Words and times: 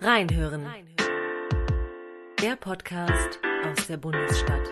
Reinhören. 0.00 0.64
Der 2.40 2.54
Podcast 2.54 3.40
aus 3.64 3.88
der 3.88 3.96
Bundesstadt. 3.96 4.68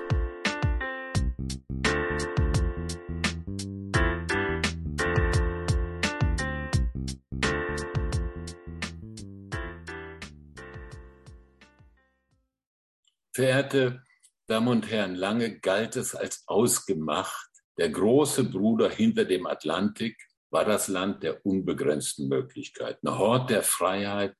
Verehrte 13.34 14.04
Damen 14.46 14.68
und 14.68 14.88
Herren, 14.88 15.16
lange 15.16 15.58
galt 15.58 15.96
es 15.96 16.14
als 16.14 16.44
ausgemacht, 16.46 17.50
der 17.78 17.88
große 17.90 18.44
Bruder 18.44 18.88
hinter 18.88 19.24
dem 19.24 19.48
Atlantik 19.48 20.16
war 20.50 20.64
das 20.64 20.86
Land 20.86 21.24
der 21.24 21.44
unbegrenzten 21.44 22.28
Möglichkeiten, 22.28 23.18
Hort 23.18 23.50
der 23.50 23.64
Freiheit 23.64 24.36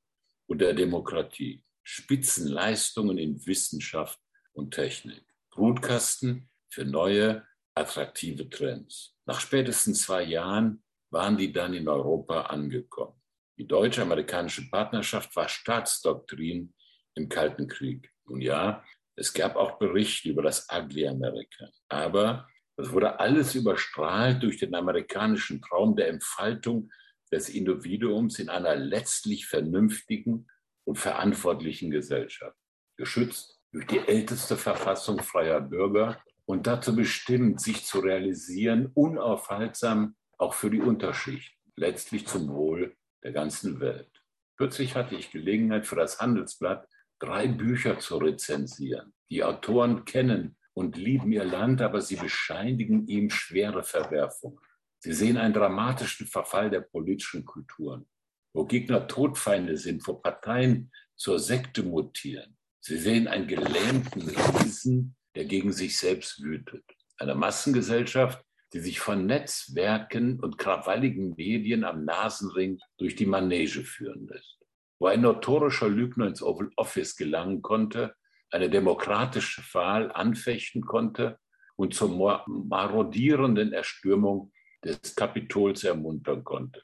und 0.46 0.60
der 0.60 0.74
Demokratie, 0.74 1.64
Spitzenleistungen 1.82 3.18
in 3.18 3.46
Wissenschaft 3.46 4.20
und 4.52 4.72
Technik, 4.72 5.24
Brutkasten 5.50 6.48
für 6.68 6.84
neue, 6.84 7.46
attraktive 7.74 8.48
Trends. 8.48 9.14
Nach 9.26 9.40
spätestens 9.40 10.02
zwei 10.02 10.22
Jahren 10.22 10.82
waren 11.10 11.36
die 11.36 11.52
dann 11.52 11.74
in 11.74 11.88
Europa 11.88 12.42
angekommen. 12.42 13.20
Die 13.58 13.66
deutsche-amerikanische 13.66 14.68
Partnerschaft 14.70 15.34
war 15.36 15.48
Staatsdoktrin 15.48 16.74
im 17.14 17.28
Kalten 17.28 17.68
Krieg. 17.68 18.12
Und 18.24 18.42
ja, 18.42 18.84
es 19.14 19.32
gab 19.32 19.56
auch 19.56 19.78
Berichte 19.78 20.28
über 20.28 20.42
das 20.42 20.66
Ugly 20.70 21.08
America. 21.08 21.70
Aber 21.88 22.48
es 22.76 22.92
wurde 22.92 23.18
alles 23.18 23.54
überstrahlt 23.54 24.42
durch 24.42 24.58
den 24.58 24.74
amerikanischen 24.74 25.62
Traum 25.62 25.96
der 25.96 26.08
Entfaltung 26.08 26.90
des 27.32 27.48
Individuums 27.48 28.38
in 28.38 28.48
einer 28.48 28.76
letztlich 28.76 29.46
vernünftigen 29.46 30.46
und 30.84 30.96
verantwortlichen 30.96 31.90
Gesellschaft, 31.90 32.56
geschützt 32.96 33.60
durch 33.72 33.86
die 33.86 33.98
älteste 33.98 34.56
Verfassung 34.56 35.22
freier 35.22 35.60
Bürger 35.60 36.22
und 36.46 36.66
dazu 36.66 36.94
bestimmt, 36.94 37.60
sich 37.60 37.84
zu 37.84 38.00
realisieren, 38.00 38.90
unaufhaltsam 38.94 40.14
auch 40.38 40.54
für 40.54 40.70
die 40.70 40.80
Unterschicht, 40.80 41.54
letztlich 41.74 42.26
zum 42.26 42.48
Wohl 42.48 42.96
der 43.22 43.32
ganzen 43.32 43.80
Welt. 43.80 44.10
Kürzlich 44.56 44.94
hatte 44.94 45.16
ich 45.16 45.30
Gelegenheit 45.30 45.86
für 45.86 45.96
das 45.96 46.20
Handelsblatt 46.20 46.88
drei 47.18 47.48
Bücher 47.48 47.98
zu 47.98 48.16
rezensieren. 48.18 49.12
Die 49.30 49.42
Autoren 49.44 50.04
kennen 50.04 50.56
und 50.72 50.96
lieben 50.96 51.32
ihr 51.32 51.44
Land, 51.44 51.82
aber 51.82 52.00
sie 52.00 52.16
bescheinigen 52.16 53.06
ihm 53.06 53.30
schwere 53.30 53.82
Verwerfungen. 53.82 54.58
Sie 54.98 55.12
sehen 55.12 55.36
einen 55.36 55.54
dramatischen 55.54 56.26
Verfall 56.26 56.70
der 56.70 56.80
politischen 56.80 57.44
Kulturen, 57.44 58.06
wo 58.54 58.64
Gegner 58.64 59.06
Todfeinde 59.06 59.76
sind, 59.76 60.06
wo 60.06 60.14
Parteien 60.14 60.90
zur 61.14 61.38
Sekte 61.38 61.82
mutieren. 61.82 62.56
Sie 62.80 62.98
sehen 62.98 63.28
einen 63.28 63.46
gelähmten 63.46 64.22
Riesen, 64.22 65.16
der 65.34 65.44
gegen 65.44 65.72
sich 65.72 65.98
selbst 65.98 66.42
wütet. 66.42 66.84
Eine 67.18 67.34
Massengesellschaft, 67.34 68.44
die 68.72 68.80
sich 68.80 69.00
von 69.00 69.26
Netzwerken 69.26 70.40
und 70.40 70.58
krawalligen 70.58 71.34
Medien 71.36 71.84
am 71.84 72.04
Nasenring 72.04 72.78
durch 72.98 73.16
die 73.16 73.26
Manege 73.26 73.84
führen 73.84 74.26
lässt. 74.26 74.58
Wo 74.98 75.06
ein 75.06 75.20
notorischer 75.20 75.88
Lügner 75.88 76.26
ins 76.26 76.42
Oval 76.42 76.70
Office 76.76 77.16
gelangen 77.16 77.62
konnte, 77.62 78.14
eine 78.50 78.70
demokratische 78.70 79.62
Wahl 79.74 80.10
anfechten 80.12 80.82
konnte 80.82 81.38
und 81.76 81.94
zur 81.94 82.44
marodierenden 82.46 83.72
Erstürmung 83.72 84.52
des 84.86 85.14
Kapitols 85.14 85.84
ermuntern 85.84 86.44
konnte. 86.44 86.82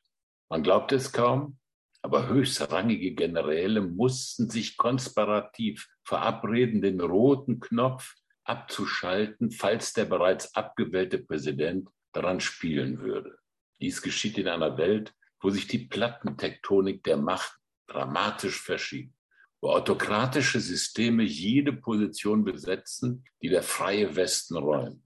Man 0.48 0.62
glaubte 0.62 0.96
es 0.96 1.12
kaum, 1.12 1.58
aber 2.02 2.28
höchstrangige 2.28 3.14
Generäle 3.14 3.80
mussten 3.80 4.50
sich 4.50 4.76
konspirativ 4.76 5.88
verabreden, 6.04 6.82
den 6.82 7.00
roten 7.00 7.60
Knopf 7.60 8.14
abzuschalten, 8.44 9.50
falls 9.50 9.92
der 9.92 10.04
bereits 10.04 10.54
abgewählte 10.54 11.18
Präsident 11.18 11.88
daran 12.12 12.40
spielen 12.40 13.00
würde. 13.00 13.38
Dies 13.80 14.02
geschieht 14.02 14.36
in 14.36 14.48
einer 14.48 14.76
Welt, 14.76 15.14
wo 15.40 15.50
sich 15.50 15.66
die 15.66 15.86
Plattentektonik 15.86 17.02
der 17.04 17.16
Macht 17.16 17.56
dramatisch 17.86 18.60
verschiebt 18.60 19.14
wo 19.62 19.70
autokratische 19.70 20.60
Systeme 20.60 21.22
jede 21.22 21.72
Position 21.72 22.44
besetzen, 22.44 23.24
die 23.40 23.48
der 23.48 23.62
freie 23.62 24.16
Westen 24.16 24.56
räumt, 24.56 25.00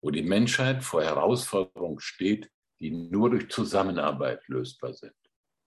wo 0.00 0.10
die 0.10 0.22
Menschheit 0.22 0.84
vor 0.84 1.02
Herausforderungen 1.02 2.00
steht, 2.00 2.50
die 2.80 2.90
nur 2.90 3.30
durch 3.30 3.50
Zusammenarbeit 3.50 4.46
lösbar 4.48 4.94
sind. 4.94 5.14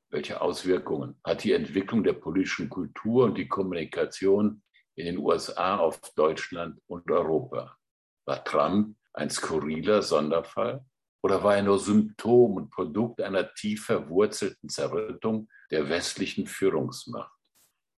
Welche 0.09 0.41
Auswirkungen 0.41 1.19
hat 1.23 1.43
die 1.43 1.53
Entwicklung 1.53 2.03
der 2.03 2.13
politischen 2.13 2.69
Kultur 2.69 3.25
und 3.25 3.37
die 3.37 3.47
Kommunikation 3.47 4.61
in 4.95 5.05
den 5.05 5.17
USA 5.17 5.77
auf 5.77 5.99
Deutschland 6.15 6.79
und 6.87 7.09
Europa? 7.09 7.77
War 8.25 8.43
Trump 8.43 8.97
ein 9.13 9.29
skurriler 9.29 10.01
Sonderfall 10.01 10.85
oder 11.23 11.43
war 11.43 11.55
er 11.55 11.63
nur 11.63 11.79
Symptom 11.79 12.55
und 12.55 12.69
Produkt 12.71 13.21
einer 13.21 13.53
tief 13.53 13.85
verwurzelten 13.85 14.69
Zerrüttung 14.69 15.49
der 15.69 15.89
westlichen 15.89 16.47
Führungsmacht? 16.47 17.31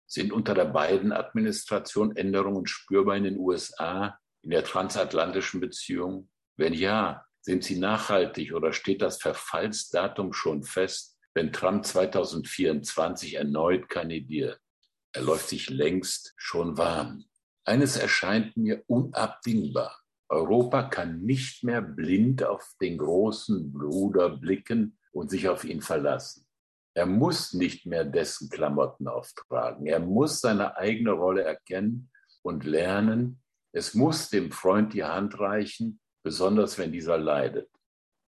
Sind 0.05 0.31
unter 0.31 0.53
der 0.53 0.65
Biden-Administration 0.65 2.15
Änderungen 2.15 2.67
spürbar 2.67 3.15
in 3.15 3.23
den 3.23 3.37
USA, 3.37 4.19
in 4.43 4.51
der 4.51 4.63
transatlantischen 4.63 5.59
Beziehung? 5.59 6.29
Wenn 6.57 6.73
ja, 6.73 7.25
sind 7.41 7.63
sie 7.63 7.77
nachhaltig 7.77 8.53
oder 8.53 8.71
steht 8.71 9.01
das 9.01 9.21
Verfallsdatum 9.21 10.33
schon 10.33 10.63
fest, 10.63 11.17
wenn 11.33 11.51
Trump 11.51 11.85
2024 11.85 13.35
erneut 13.35 13.89
kandidiert? 13.89 14.59
Er 15.13 15.23
läuft 15.23 15.49
sich 15.49 15.69
längst 15.69 16.33
schon 16.37 16.77
warm. 16.77 17.25
Eines 17.65 17.97
erscheint 17.97 18.57
mir 18.57 18.83
unabdingbar. 18.87 19.99
Europa 20.27 20.83
kann 20.83 21.21
nicht 21.21 21.63
mehr 21.63 21.81
blind 21.81 22.43
auf 22.43 22.73
den 22.81 22.97
großen 22.97 23.71
Bruder 23.71 24.29
blicken 24.29 24.97
und 25.11 25.29
sich 25.29 25.47
auf 25.47 25.63
ihn 25.63 25.81
verlassen. 25.81 26.47
Er 26.95 27.05
muss 27.05 27.53
nicht 27.53 27.85
mehr 27.85 28.05
dessen 28.05 28.49
Klamotten 28.49 29.07
auftragen. 29.07 29.85
Er 29.85 29.99
muss 29.99 30.41
seine 30.41 30.77
eigene 30.77 31.11
Rolle 31.11 31.43
erkennen 31.43 32.11
und 32.41 32.63
lernen. 32.63 33.42
Es 33.75 33.95
muss 33.95 34.29
dem 34.29 34.51
Freund 34.51 34.93
die 34.93 35.03
Hand 35.03 35.39
reichen, 35.39 35.99
besonders 36.23 36.77
wenn 36.77 36.91
dieser 36.91 37.17
leidet. 37.17 37.69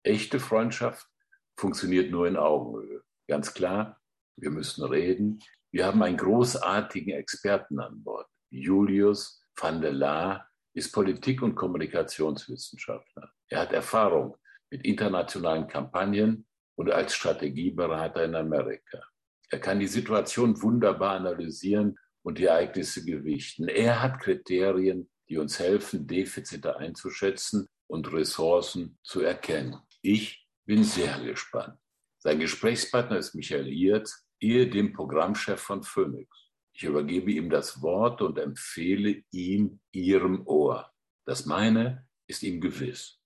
Echte 0.03 0.39
Freundschaft 0.39 1.07
funktioniert 1.55 2.11
nur 2.11 2.27
in 2.27 2.35
Augenhöhe. 2.35 3.03
Ganz 3.27 3.53
klar, 3.53 4.01
wir 4.37 4.49
müssen 4.49 4.83
reden. 4.83 5.39
Wir 5.71 5.85
haben 5.85 6.01
einen 6.01 6.17
großartigen 6.17 7.13
Experten 7.13 7.79
an 7.79 8.03
Bord. 8.03 8.27
Julius 8.49 9.41
van 9.55 9.81
der 9.81 9.93
Laar 9.93 10.49
ist 10.73 10.91
Politik- 10.91 11.41
und 11.41 11.55
Kommunikationswissenschaftler. 11.55 13.31
Er 13.49 13.61
hat 13.61 13.71
Erfahrung 13.71 14.37
mit 14.71 14.83
internationalen 14.83 15.67
Kampagnen 15.67 16.47
und 16.75 16.91
als 16.91 17.15
Strategieberater 17.15 18.25
in 18.25 18.35
Amerika. 18.35 19.01
Er 19.49 19.59
kann 19.59 19.79
die 19.79 19.87
Situation 19.87 20.61
wunderbar 20.61 21.15
analysieren 21.15 21.97
und 22.23 22.39
die 22.39 22.45
Ereignisse 22.45 23.05
gewichten. 23.05 23.67
Er 23.67 24.01
hat 24.01 24.19
Kriterien, 24.19 25.09
die 25.29 25.37
uns 25.37 25.59
helfen, 25.59 26.07
Defizite 26.07 26.77
einzuschätzen 26.77 27.67
und 27.87 28.11
Ressourcen 28.11 28.97
zu 29.03 29.21
erkennen. 29.21 29.77
Ich 30.01 30.47
bin 30.65 30.83
sehr 30.83 31.19
gespannt. 31.23 31.77
Sein 32.17 32.39
Gesprächspartner 32.39 33.17
ist 33.17 33.35
Michael 33.35 33.65
Hiert, 33.65 34.11
ehedem 34.39 34.93
Programmchef 34.93 35.59
von 35.59 35.83
Phoenix. 35.83 36.29
Ich 36.73 36.83
übergebe 36.83 37.31
ihm 37.31 37.49
das 37.49 37.81
Wort 37.81 38.21
und 38.21 38.37
empfehle 38.37 39.23
ihm 39.31 39.79
Ihrem 39.91 40.45
Ohr. 40.45 40.91
Das 41.25 41.45
meine 41.45 42.07
ist 42.27 42.43
ihm 42.43 42.59
gewiss. 42.59 43.19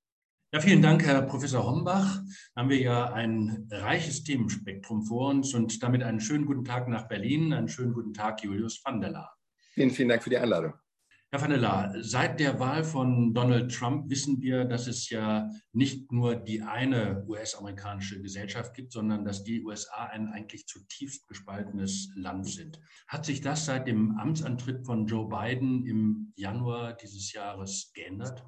Ja, 0.52 0.60
vielen 0.62 0.82
Dank, 0.82 1.04
Herr 1.04 1.22
Professor 1.22 1.64
Hombach. 1.64 2.22
Haben 2.56 2.70
wir 2.70 2.82
ja 2.82 3.14
ein 3.14 3.68
reiches 3.72 4.24
Themenspektrum 4.24 5.04
vor 5.04 5.30
uns 5.30 5.54
und 5.54 5.82
damit 5.84 6.04
einen 6.04 6.20
schönen 6.20 6.46
guten 6.46 6.66
Tag 6.66 6.88
nach 6.88 7.08
Berlin. 7.08 7.54
Einen 7.54 7.70
schönen 7.70 7.94
guten 7.94 8.14
Tag, 8.14 8.44
Julius 8.44 8.84
van 8.84 9.00
der 9.00 9.12
Laar. 9.12 9.38
Vielen, 9.74 9.92
vielen 9.92 10.10
Dank 10.10 10.24
für 10.24 10.30
die 10.30 10.38
Einladung. 10.38 10.74
Herr 11.32 11.42
van 11.42 11.52
der 11.52 11.60
Laar, 11.60 11.94
seit 12.02 12.40
der 12.40 12.60
Wahl 12.60 12.84
von 12.84 13.36
Donald 13.36 13.72
Trump 13.72 14.10
wissen 14.10 14.42
wir, 14.42 14.66
dass 14.66 14.88
es 14.88 15.12
ja 15.12 15.52
nicht 15.74 16.12
nur 16.12 16.36
die 16.36 16.64
eine 16.64 17.24
US-amerikanische 17.28 18.20
Gesellschaft 18.20 18.74
gibt, 18.74 18.92
sondern 18.92 19.26
dass 19.26 19.44
die 19.44 19.64
USA 19.64 20.06
ein 20.06 20.30
eigentlich 20.30 20.66
zutiefst 20.66 21.28
gespaltenes 21.28 22.10
Land 22.16 22.48
sind. 22.48 22.80
Hat 23.08 23.26
sich 23.26 23.42
das 23.42 23.66
seit 23.66 23.86
dem 23.86 24.18
Amtsantritt 24.18 24.84
von 24.88 25.06
Joe 25.06 25.30
Biden 25.30 25.86
im 25.86 26.34
Januar 26.36 26.94
dieses 26.94 27.32
Jahres 27.32 27.92
geändert? 27.94 28.44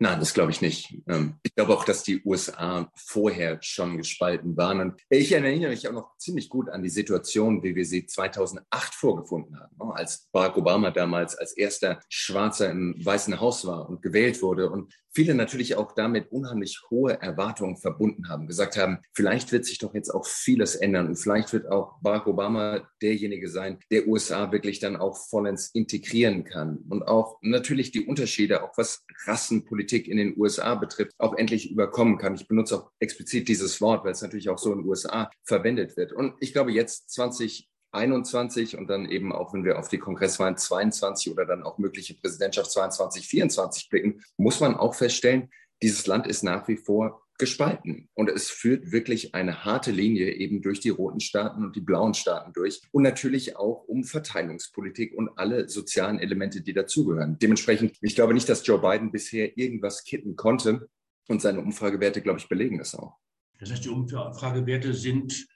Nein, 0.00 0.20
das 0.20 0.32
glaube 0.32 0.52
ich 0.52 0.60
nicht. 0.60 0.96
Ähm, 1.08 1.34
ich 1.42 1.54
glaube 1.56 1.74
auch, 1.74 1.84
dass 1.84 2.04
die 2.04 2.22
USA 2.24 2.88
vorher 2.94 3.58
schon 3.62 3.96
gespalten 3.96 4.56
waren. 4.56 4.80
Und 4.80 5.00
ich 5.08 5.32
erinnere 5.32 5.70
mich 5.70 5.88
auch 5.88 5.92
noch 5.92 6.16
ziemlich 6.18 6.48
gut 6.48 6.68
an 6.68 6.84
die 6.84 6.88
Situation, 6.88 7.64
wie 7.64 7.74
wir 7.74 7.84
sie 7.84 8.06
2008 8.06 8.94
vorgefunden 8.94 9.58
haben, 9.58 9.76
ne? 9.76 9.92
als 9.92 10.28
Barack 10.30 10.56
Obama 10.56 10.92
damals 10.92 11.34
als 11.34 11.52
erster 11.56 11.98
Schwarzer 12.08 12.70
im 12.70 12.94
Weißen 13.04 13.40
Haus 13.40 13.66
war 13.66 13.88
und 13.88 14.00
gewählt 14.00 14.40
wurde. 14.40 14.70
Und 14.70 14.94
viele 15.18 15.34
natürlich 15.34 15.74
auch 15.74 15.96
damit 15.96 16.30
unheimlich 16.30 16.80
hohe 16.90 17.20
Erwartungen 17.20 17.76
verbunden 17.76 18.28
haben, 18.28 18.46
gesagt 18.46 18.76
haben, 18.76 18.98
vielleicht 19.14 19.50
wird 19.50 19.64
sich 19.64 19.78
doch 19.78 19.92
jetzt 19.92 20.10
auch 20.10 20.24
vieles 20.24 20.76
ändern 20.76 21.08
und 21.08 21.16
vielleicht 21.16 21.52
wird 21.52 21.66
auch 21.66 22.00
Barack 22.02 22.28
Obama 22.28 22.88
derjenige 23.02 23.48
sein, 23.48 23.80
der 23.90 24.06
USA 24.06 24.52
wirklich 24.52 24.78
dann 24.78 24.94
auch 24.94 25.16
vollends 25.16 25.70
integrieren 25.74 26.44
kann 26.44 26.84
und 26.88 27.02
auch 27.02 27.38
natürlich 27.42 27.90
die 27.90 28.06
Unterschiede, 28.06 28.62
auch 28.62 28.78
was 28.78 29.04
Rassenpolitik 29.26 30.06
in 30.06 30.18
den 30.18 30.38
USA 30.38 30.76
betrifft, 30.76 31.14
auch 31.18 31.34
endlich 31.34 31.72
überkommen 31.72 32.18
kann. 32.18 32.36
Ich 32.36 32.46
benutze 32.46 32.76
auch 32.76 32.92
explizit 33.00 33.48
dieses 33.48 33.80
Wort, 33.80 34.04
weil 34.04 34.12
es 34.12 34.22
natürlich 34.22 34.50
auch 34.50 34.58
so 34.58 34.72
in 34.72 34.82
den 34.82 34.86
USA 34.86 35.32
verwendet 35.42 35.96
wird. 35.96 36.12
Und 36.12 36.34
ich 36.38 36.52
glaube, 36.52 36.70
jetzt 36.70 37.10
20 37.10 37.67
21 37.92 38.76
und 38.76 38.88
dann 38.88 39.08
eben 39.08 39.32
auch, 39.32 39.54
wenn 39.54 39.64
wir 39.64 39.78
auf 39.78 39.88
die 39.88 39.98
Kongresswahlen 39.98 40.56
22 40.56 41.32
oder 41.32 41.46
dann 41.46 41.62
auch 41.62 41.78
mögliche 41.78 42.14
Präsidentschaft 42.14 42.70
22, 42.70 43.26
24 43.26 43.88
blicken, 43.88 44.20
muss 44.36 44.60
man 44.60 44.76
auch 44.76 44.94
feststellen, 44.94 45.50
dieses 45.82 46.06
Land 46.06 46.26
ist 46.26 46.42
nach 46.42 46.66
wie 46.68 46.76
vor 46.76 47.22
gespalten. 47.38 48.08
Und 48.14 48.28
es 48.28 48.50
führt 48.50 48.90
wirklich 48.90 49.34
eine 49.34 49.64
harte 49.64 49.92
Linie 49.92 50.32
eben 50.32 50.60
durch 50.60 50.80
die 50.80 50.88
roten 50.88 51.20
Staaten 51.20 51.64
und 51.64 51.76
die 51.76 51.80
blauen 51.80 52.14
Staaten 52.14 52.52
durch. 52.52 52.82
Und 52.90 53.04
natürlich 53.04 53.56
auch 53.56 53.84
um 53.86 54.02
Verteilungspolitik 54.02 55.14
und 55.16 55.30
alle 55.38 55.68
sozialen 55.68 56.18
Elemente, 56.18 56.60
die 56.62 56.72
dazugehören. 56.72 57.38
Dementsprechend, 57.38 57.96
ich 58.00 58.16
glaube 58.16 58.34
nicht, 58.34 58.48
dass 58.48 58.66
Joe 58.66 58.80
Biden 58.80 59.12
bisher 59.12 59.56
irgendwas 59.56 60.04
kitten 60.04 60.34
konnte. 60.34 60.88
Und 61.28 61.40
seine 61.40 61.60
Umfragewerte, 61.60 62.22
glaube 62.22 62.40
ich, 62.40 62.48
belegen 62.48 62.78
das 62.78 62.94
auch. 62.94 63.18
Das 63.60 63.70
heißt, 63.70 63.84
die 63.84 63.90
Umfragewerte 63.90 64.94
sind 64.94 65.46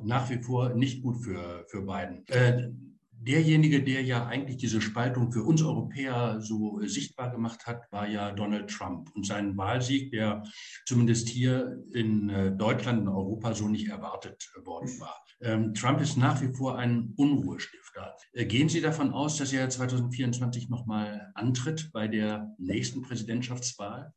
nach 0.00 0.30
wie 0.30 0.42
vor 0.42 0.70
nicht 0.74 1.02
gut 1.02 1.22
für, 1.22 1.64
für 1.68 1.82
Biden. 1.82 2.26
Äh, 2.28 2.70
derjenige, 3.22 3.82
der 3.82 4.02
ja 4.02 4.26
eigentlich 4.26 4.56
diese 4.56 4.80
Spaltung 4.80 5.32
für 5.32 5.44
uns 5.44 5.62
Europäer 5.62 6.40
so 6.40 6.80
sichtbar 6.82 7.30
gemacht 7.30 7.66
hat, 7.66 7.90
war 7.90 8.08
ja 8.08 8.32
Donald 8.32 8.70
Trump. 8.70 9.10
Und 9.14 9.26
sein 9.26 9.56
Wahlsieg, 9.56 10.10
der 10.10 10.42
zumindest 10.86 11.28
hier 11.28 11.78
in 11.92 12.28
äh, 12.28 12.52
Deutschland 12.52 13.00
und 13.00 13.08
Europa 13.08 13.54
so 13.54 13.68
nicht 13.68 13.88
erwartet 13.88 14.50
worden 14.64 15.00
war. 15.00 15.22
Ähm, 15.40 15.74
Trump 15.74 16.00
ist 16.00 16.16
nach 16.16 16.40
wie 16.40 16.52
vor 16.52 16.78
ein 16.78 17.12
Unruhestifter. 17.16 18.16
Äh, 18.32 18.46
gehen 18.46 18.68
Sie 18.68 18.80
davon 18.80 19.12
aus, 19.12 19.36
dass 19.36 19.52
er 19.52 19.68
2024 19.68 20.68
nochmal 20.68 21.30
antritt 21.34 21.90
bei 21.92 22.08
der 22.08 22.54
nächsten 22.58 23.02
Präsidentschaftswahl? 23.02 24.12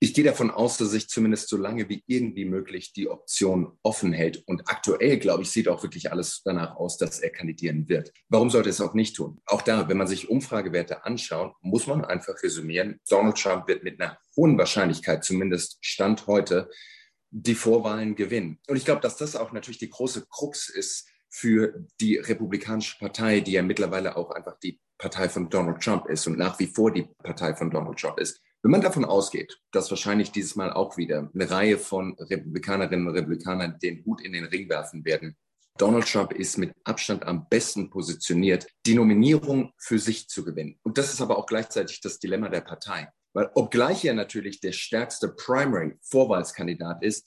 Ich 0.00 0.14
gehe 0.14 0.22
davon 0.22 0.52
aus, 0.52 0.76
dass 0.76 0.92
sich 0.92 1.08
zumindest 1.08 1.48
so 1.48 1.56
lange 1.56 1.88
wie 1.88 2.04
irgendwie 2.06 2.44
möglich 2.44 2.92
die 2.92 3.08
Option 3.08 3.76
offen 3.82 4.12
hält. 4.12 4.44
Und 4.46 4.62
aktuell, 4.66 5.18
glaube 5.18 5.42
ich, 5.42 5.50
sieht 5.50 5.66
auch 5.66 5.82
wirklich 5.82 6.12
alles 6.12 6.42
danach 6.44 6.76
aus, 6.76 6.98
dass 6.98 7.18
er 7.18 7.30
kandidieren 7.30 7.88
wird. 7.88 8.12
Warum 8.28 8.48
sollte 8.48 8.70
es 8.70 8.80
auch 8.80 8.94
nicht 8.94 9.16
tun? 9.16 9.40
Auch 9.44 9.60
da, 9.60 9.88
wenn 9.88 9.96
man 9.96 10.06
sich 10.06 10.30
Umfragewerte 10.30 11.04
anschaut, 11.04 11.54
muss 11.62 11.88
man 11.88 12.04
einfach 12.04 12.40
resümieren, 12.44 13.00
Donald 13.08 13.38
Trump 13.38 13.66
wird 13.66 13.82
mit 13.82 14.00
einer 14.00 14.18
hohen 14.36 14.56
Wahrscheinlichkeit, 14.56 15.24
zumindest 15.24 15.78
Stand 15.80 16.28
heute, 16.28 16.70
die 17.30 17.56
Vorwahlen 17.56 18.14
gewinnen. 18.14 18.60
Und 18.68 18.76
ich 18.76 18.84
glaube, 18.84 19.00
dass 19.00 19.16
das 19.16 19.34
auch 19.34 19.50
natürlich 19.50 19.78
die 19.78 19.90
große 19.90 20.26
Krux 20.30 20.68
ist 20.68 21.08
für 21.28 21.84
die 22.00 22.16
Republikanische 22.18 22.98
Partei, 22.98 23.40
die 23.40 23.52
ja 23.52 23.62
mittlerweile 23.62 24.16
auch 24.16 24.30
einfach 24.30 24.58
die 24.60 24.80
Partei 24.96 25.28
von 25.28 25.50
Donald 25.50 25.82
Trump 25.82 26.06
ist 26.06 26.26
und 26.28 26.38
nach 26.38 26.58
wie 26.60 26.68
vor 26.68 26.92
die 26.92 27.08
Partei 27.22 27.54
von 27.54 27.70
Donald 27.70 27.98
Trump 27.98 28.18
ist. 28.20 28.40
Wenn 28.62 28.72
man 28.72 28.80
davon 28.80 29.04
ausgeht, 29.04 29.60
dass 29.70 29.90
wahrscheinlich 29.90 30.32
dieses 30.32 30.56
Mal 30.56 30.72
auch 30.72 30.96
wieder 30.96 31.30
eine 31.32 31.50
Reihe 31.50 31.78
von 31.78 32.14
Republikanerinnen 32.18 33.06
und 33.06 33.14
Republikanern 33.14 33.78
den 33.78 34.04
Hut 34.04 34.20
in 34.20 34.32
den 34.32 34.44
Ring 34.44 34.68
werfen 34.68 35.04
werden, 35.04 35.36
Donald 35.78 36.10
Trump 36.10 36.32
ist 36.32 36.58
mit 36.58 36.72
Abstand 36.82 37.24
am 37.24 37.48
besten 37.48 37.88
positioniert, 37.88 38.66
die 38.84 38.94
Nominierung 38.94 39.72
für 39.78 40.00
sich 40.00 40.28
zu 40.28 40.44
gewinnen. 40.44 40.76
Und 40.82 40.98
das 40.98 41.12
ist 41.12 41.20
aber 41.20 41.38
auch 41.38 41.46
gleichzeitig 41.46 42.00
das 42.00 42.18
Dilemma 42.18 42.48
der 42.48 42.62
Partei. 42.62 43.08
Weil 43.32 43.48
obgleich 43.54 44.04
er 44.04 44.14
natürlich 44.14 44.60
der 44.60 44.72
stärkste 44.72 45.28
Primary-Vorwahlskandidat 45.28 47.04
ist, 47.04 47.24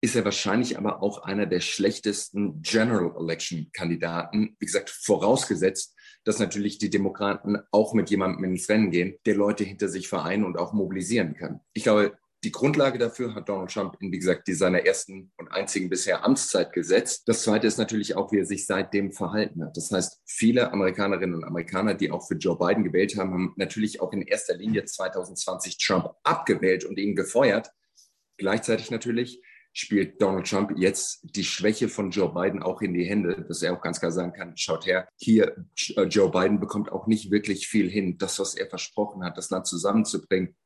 ist 0.00 0.14
er 0.14 0.24
wahrscheinlich 0.24 0.78
aber 0.78 1.02
auch 1.02 1.24
einer 1.24 1.46
der 1.46 1.58
schlechtesten 1.58 2.62
General 2.62 3.16
Election 3.18 3.68
Kandidaten. 3.72 4.56
Wie 4.60 4.66
gesagt, 4.66 4.90
vorausgesetzt, 4.90 5.96
dass 6.28 6.38
natürlich 6.38 6.76
die 6.76 6.90
Demokraten 6.90 7.56
auch 7.70 7.94
mit 7.94 8.10
jemandem 8.10 8.44
ins 8.44 8.68
Rennen 8.68 8.90
gehen, 8.90 9.16
der 9.24 9.34
Leute 9.34 9.64
hinter 9.64 9.88
sich 9.88 10.08
vereinen 10.08 10.44
und 10.44 10.58
auch 10.58 10.74
mobilisieren 10.74 11.34
kann. 11.34 11.60
Ich 11.72 11.84
glaube, 11.84 12.18
die 12.44 12.52
Grundlage 12.52 12.98
dafür 12.98 13.34
hat 13.34 13.48
Donald 13.48 13.72
Trump 13.72 13.96
in, 14.00 14.12
wie 14.12 14.18
gesagt, 14.18 14.46
seiner 14.46 14.84
ersten 14.84 15.32
und 15.38 15.48
einzigen 15.48 15.88
bisher 15.88 16.26
Amtszeit 16.26 16.74
gesetzt. 16.74 17.22
Das 17.26 17.44
Zweite 17.44 17.66
ist 17.66 17.78
natürlich 17.78 18.14
auch, 18.14 18.30
wie 18.30 18.40
er 18.40 18.44
sich 18.44 18.66
seitdem 18.66 19.10
verhalten 19.10 19.64
hat. 19.64 19.74
Das 19.74 19.90
heißt, 19.90 20.20
viele 20.26 20.70
Amerikanerinnen 20.70 21.34
und 21.34 21.44
Amerikaner, 21.44 21.94
die 21.94 22.10
auch 22.10 22.28
für 22.28 22.34
Joe 22.34 22.58
Biden 22.58 22.84
gewählt 22.84 23.16
haben, 23.16 23.32
haben 23.32 23.54
natürlich 23.56 24.02
auch 24.02 24.12
in 24.12 24.20
erster 24.20 24.54
Linie 24.54 24.84
2020 24.84 25.78
Trump 25.78 26.10
abgewählt 26.24 26.84
und 26.84 26.98
ihn 26.98 27.16
gefeuert. 27.16 27.72
Gleichzeitig 28.36 28.90
natürlich 28.90 29.42
spielt 29.72 30.20
Donald 30.20 30.48
Trump 30.48 30.72
jetzt 30.76 31.20
die 31.22 31.44
Schwäche 31.44 31.88
von 31.88 32.10
Joe 32.10 32.32
Biden 32.32 32.62
auch 32.62 32.80
in 32.82 32.94
die 32.94 33.04
Hände, 33.04 33.44
dass 33.46 33.62
er 33.62 33.74
auch 33.74 33.80
ganz 33.80 34.00
klar 34.00 34.12
sagen 34.12 34.32
kann, 34.32 34.56
schaut 34.56 34.86
her, 34.86 35.08
hier 35.16 35.56
äh, 35.96 36.02
Joe 36.02 36.30
Biden 36.30 36.60
bekommt 36.60 36.90
auch 36.90 37.06
nicht 37.06 37.30
wirklich 37.30 37.68
viel 37.68 37.88
hin. 37.88 38.18
Das, 38.18 38.38
was 38.38 38.54
er 38.54 38.66
versprochen 38.66 39.24
hat, 39.24 39.36
das 39.36 39.50
Land 39.50 39.66
zusammenzubringen, 39.66 40.56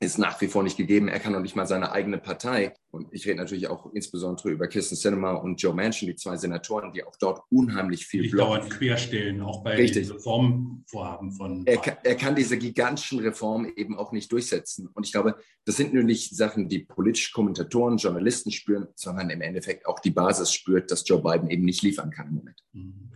ist 0.00 0.18
nach 0.18 0.40
wie 0.40 0.46
vor 0.46 0.62
nicht 0.62 0.76
gegeben. 0.76 1.08
Er 1.08 1.18
kann 1.18 1.32
noch 1.32 1.40
nicht 1.40 1.56
mal 1.56 1.66
seine 1.66 1.90
eigene 1.90 2.18
Partei. 2.18 2.72
Und 2.90 3.08
ich 3.10 3.26
rede 3.26 3.38
natürlich 3.38 3.66
auch 3.66 3.92
insbesondere 3.92 4.50
über 4.50 4.68
Kirsten 4.68 4.94
Sinema 4.94 5.32
und 5.32 5.60
Joe 5.60 5.74
Manchin, 5.74 6.08
die 6.08 6.14
zwei 6.14 6.36
Senatoren, 6.36 6.92
die 6.92 7.02
auch 7.02 7.16
dort 7.16 7.42
unheimlich 7.50 8.06
viel 8.06 8.22
die 8.22 8.30
dauernd 8.30 8.70
querstellen, 8.70 9.42
auch 9.42 9.64
bei 9.64 9.74
Richtig. 9.74 10.08
Reformvorhaben 10.10 11.32
von. 11.32 11.66
Er 11.66 11.78
kann, 11.78 11.96
er 12.04 12.14
kann 12.14 12.36
diese 12.36 12.56
gigantischen 12.56 13.18
Reformen 13.18 13.72
eben 13.76 13.98
auch 13.98 14.12
nicht 14.12 14.30
durchsetzen. 14.30 14.88
Und 14.94 15.04
ich 15.04 15.12
glaube, 15.12 15.36
das 15.64 15.76
sind 15.76 15.92
nur 15.92 16.04
nicht 16.04 16.34
Sachen, 16.34 16.68
die 16.68 16.80
politische 16.80 17.32
Kommentatoren, 17.32 17.98
Journalisten 17.98 18.52
spüren, 18.52 18.86
sondern 18.94 19.30
im 19.30 19.40
Endeffekt 19.40 19.84
auch 19.86 19.98
die 19.98 20.12
Basis 20.12 20.52
spürt, 20.52 20.92
dass 20.92 21.06
Joe 21.08 21.20
Biden 21.20 21.50
eben 21.50 21.64
nicht 21.64 21.82
liefern 21.82 22.10
kann 22.10 22.28
im 22.28 22.34
Moment. 22.34 22.62
Mhm. 22.72 23.10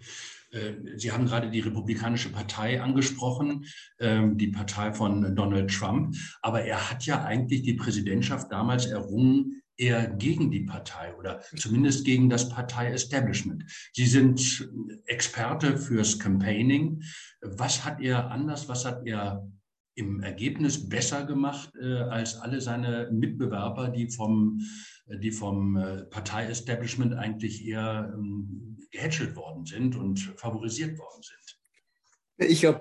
Äh, 0.52 0.75
Sie 0.96 1.10
haben 1.10 1.26
gerade 1.26 1.50
die 1.50 1.60
Republikanische 1.60 2.31
Partei 2.31 2.81
angesprochen, 2.81 3.64
ähm, 3.99 4.38
die 4.38 4.49
Partei 4.49 4.93
von 4.93 5.34
Donald 5.34 5.70
Trump. 5.70 6.14
Aber 6.43 6.62
er 6.62 6.90
hat 6.90 7.04
ja 7.06 7.25
eigentlich 7.25 7.62
die 7.62 7.75
Präsidentschaft 7.75 8.52
damals 8.52 8.87
errungen, 8.87 9.62
eher 9.76 10.06
gegen 10.06 10.50
die 10.50 10.60
Partei 10.60 11.14
oder 11.16 11.40
zumindest 11.56 12.04
gegen 12.04 12.28
das 12.28 12.49
Partei-Establishment. 12.49 13.64
Sie 13.93 14.06
sind 14.06 14.69
Experte 15.06 15.78
fürs 15.78 16.19
Campaigning. 16.19 17.02
Was 17.40 17.84
hat 17.84 18.00
er 18.00 18.31
anders, 18.31 18.69
was 18.69 18.84
hat 18.84 19.06
er 19.06 19.48
im 19.94 20.21
Ergebnis 20.21 20.89
besser 20.89 21.25
gemacht 21.25 21.73
äh, 21.81 21.99
als 21.99 22.37
alle 22.37 22.61
seine 22.61 23.11
Mitbewerber, 23.12 23.89
die 23.89 24.09
vom, 24.09 24.61
die 25.06 25.33
vom 25.33 25.77
äh, 25.77 26.05
Partei-Establishment 26.05 27.15
eigentlich 27.15 27.65
eher 27.67 28.13
ähm, 28.15 28.79
gehätschelt 28.91 29.37
worden 29.37 29.67
sind 29.67 29.96
und 29.96 30.20
favorisiert 30.37 30.99
worden 30.99 31.22
sind? 31.22 32.49
Ich 32.51 32.61
glaube, 32.61 32.81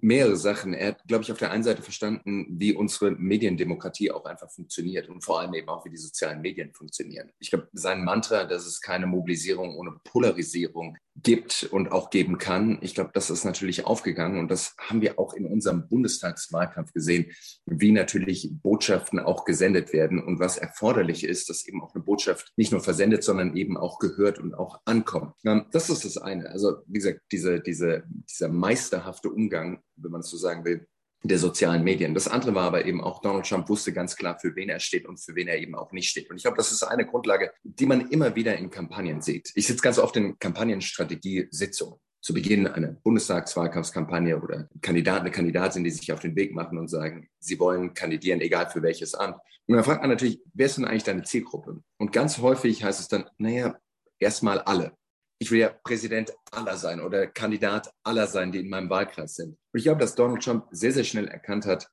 mehrere 0.00 0.36
Sachen. 0.36 0.74
Er 0.74 0.88
hat, 0.88 1.04
glaube 1.06 1.24
ich, 1.24 1.32
auf 1.32 1.38
der 1.38 1.50
einen 1.50 1.62
Seite 1.62 1.82
verstanden, 1.82 2.46
wie 2.58 2.72
unsere 2.72 3.10
Mediendemokratie 3.12 4.10
auch 4.10 4.24
einfach 4.24 4.50
funktioniert 4.50 5.08
und 5.08 5.24
vor 5.24 5.40
allem 5.40 5.54
eben 5.54 5.68
auch, 5.68 5.84
wie 5.84 5.90
die 5.90 5.96
sozialen 5.96 6.40
Medien 6.40 6.72
funktionieren. 6.72 7.32
Ich 7.38 7.50
glaube, 7.50 7.68
sein 7.72 8.04
Mantra, 8.04 8.44
dass 8.44 8.66
es 8.66 8.80
keine 8.80 9.06
Mobilisierung 9.06 9.76
ohne 9.76 9.92
Polarisierung 10.04 10.96
gibt 11.22 11.68
und 11.70 11.92
auch 11.92 12.10
geben 12.10 12.38
kann, 12.38 12.78
ich 12.82 12.94
glaube, 12.94 13.10
das 13.14 13.30
ist 13.30 13.44
natürlich 13.44 13.86
aufgegangen 13.86 14.38
und 14.38 14.50
das 14.50 14.74
haben 14.78 15.00
wir 15.00 15.18
auch 15.18 15.34
in 15.34 15.46
unserem 15.46 15.88
Bundestagswahlkampf 15.88 16.92
gesehen, 16.92 17.32
wie 17.64 17.92
natürlich 17.92 18.50
Botschaften 18.62 19.18
auch 19.18 19.44
gesendet 19.44 19.92
werden 19.92 20.22
und 20.22 20.38
was 20.38 20.58
erforderlich 20.58 21.24
ist, 21.24 21.48
dass 21.48 21.66
eben 21.66 21.82
auch 21.82 21.94
eine 21.94 22.04
Botschaft 22.04 22.52
nicht 22.56 22.72
nur 22.72 22.80
versendet, 22.80 23.24
sondern 23.24 23.56
eben 23.56 23.76
auch 23.76 23.98
gehört 23.98 24.38
und 24.38 24.54
auch 24.54 24.80
ankommt. 24.84 25.34
Das 25.72 25.88
ist 25.90 26.04
das 26.04 26.18
eine. 26.18 26.50
Also, 26.50 26.76
wie 26.86 26.98
gesagt, 26.98 27.20
diese, 27.32 27.60
diese, 27.60 28.04
dieser 28.28 28.48
meisterhafte 28.48 29.30
Umgang 29.30 29.80
wenn 29.96 30.10
man 30.10 30.20
es 30.20 30.30
so 30.30 30.36
sagen 30.36 30.64
will, 30.64 30.86
der 31.22 31.38
sozialen 31.38 31.82
Medien. 31.82 32.14
Das 32.14 32.28
andere 32.28 32.54
war 32.54 32.64
aber 32.64 32.84
eben 32.84 33.02
auch, 33.02 33.20
Donald 33.20 33.46
Trump 33.46 33.68
wusste 33.68 33.92
ganz 33.92 34.16
klar, 34.16 34.38
für 34.38 34.54
wen 34.54 34.68
er 34.68 34.80
steht 34.80 35.06
und 35.06 35.18
für 35.18 35.34
wen 35.34 35.48
er 35.48 35.58
eben 35.58 35.74
auch 35.74 35.92
nicht 35.92 36.08
steht. 36.08 36.30
Und 36.30 36.36
ich 36.36 36.42
glaube, 36.42 36.56
das 36.56 36.72
ist 36.72 36.82
eine 36.82 37.06
Grundlage, 37.06 37.52
die 37.62 37.86
man 37.86 38.08
immer 38.08 38.34
wieder 38.36 38.56
in 38.56 38.70
Kampagnen 38.70 39.20
sieht. 39.20 39.50
Ich 39.54 39.66
sitze 39.66 39.82
ganz 39.82 39.98
oft 39.98 40.16
in 40.16 40.38
Kampagnenstrategiesitzungen. 40.38 41.98
Zu 42.20 42.34
Beginn 42.34 42.66
einer 42.66 42.88
Bundestagswahlkampfskampagne 42.88 44.40
oder 44.40 44.68
Kandidaten, 44.82 45.20
eine 45.20 45.30
Kandidatin, 45.30 45.84
die 45.84 45.90
sich 45.90 46.12
auf 46.12 46.18
den 46.18 46.34
Weg 46.34 46.52
machen 46.52 46.76
und 46.76 46.88
sagen, 46.88 47.28
sie 47.38 47.58
wollen 47.60 47.94
kandidieren, 47.94 48.40
egal 48.40 48.68
für 48.68 48.82
welches 48.82 49.14
Amt. 49.14 49.36
Und 49.66 49.76
dann 49.76 49.84
fragt 49.84 50.00
man 50.00 50.10
natürlich, 50.10 50.40
wer 50.52 50.66
ist 50.66 50.76
denn 50.76 50.86
eigentlich 50.86 51.04
deine 51.04 51.22
Zielgruppe? 51.22 51.82
Und 51.98 52.12
ganz 52.12 52.38
häufig 52.38 52.82
heißt 52.82 52.98
es 52.98 53.06
dann, 53.06 53.28
naja, 53.38 53.76
erstmal 54.18 54.58
alle 54.60 54.96
ich 55.38 55.50
will 55.50 55.60
ja 55.60 55.68
Präsident 55.68 56.32
aller 56.50 56.76
sein 56.76 57.00
oder 57.00 57.26
Kandidat 57.26 57.92
aller 58.02 58.26
sein, 58.26 58.52
die 58.52 58.60
in 58.60 58.70
meinem 58.70 58.88
Wahlkreis 58.90 59.34
sind. 59.34 59.50
Und 59.50 59.78
ich 59.78 59.84
glaube, 59.84 60.00
dass 60.00 60.14
Donald 60.14 60.42
Trump 60.42 60.66
sehr, 60.70 60.92
sehr 60.92 61.04
schnell 61.04 61.28
erkannt 61.28 61.66
hat, 61.66 61.88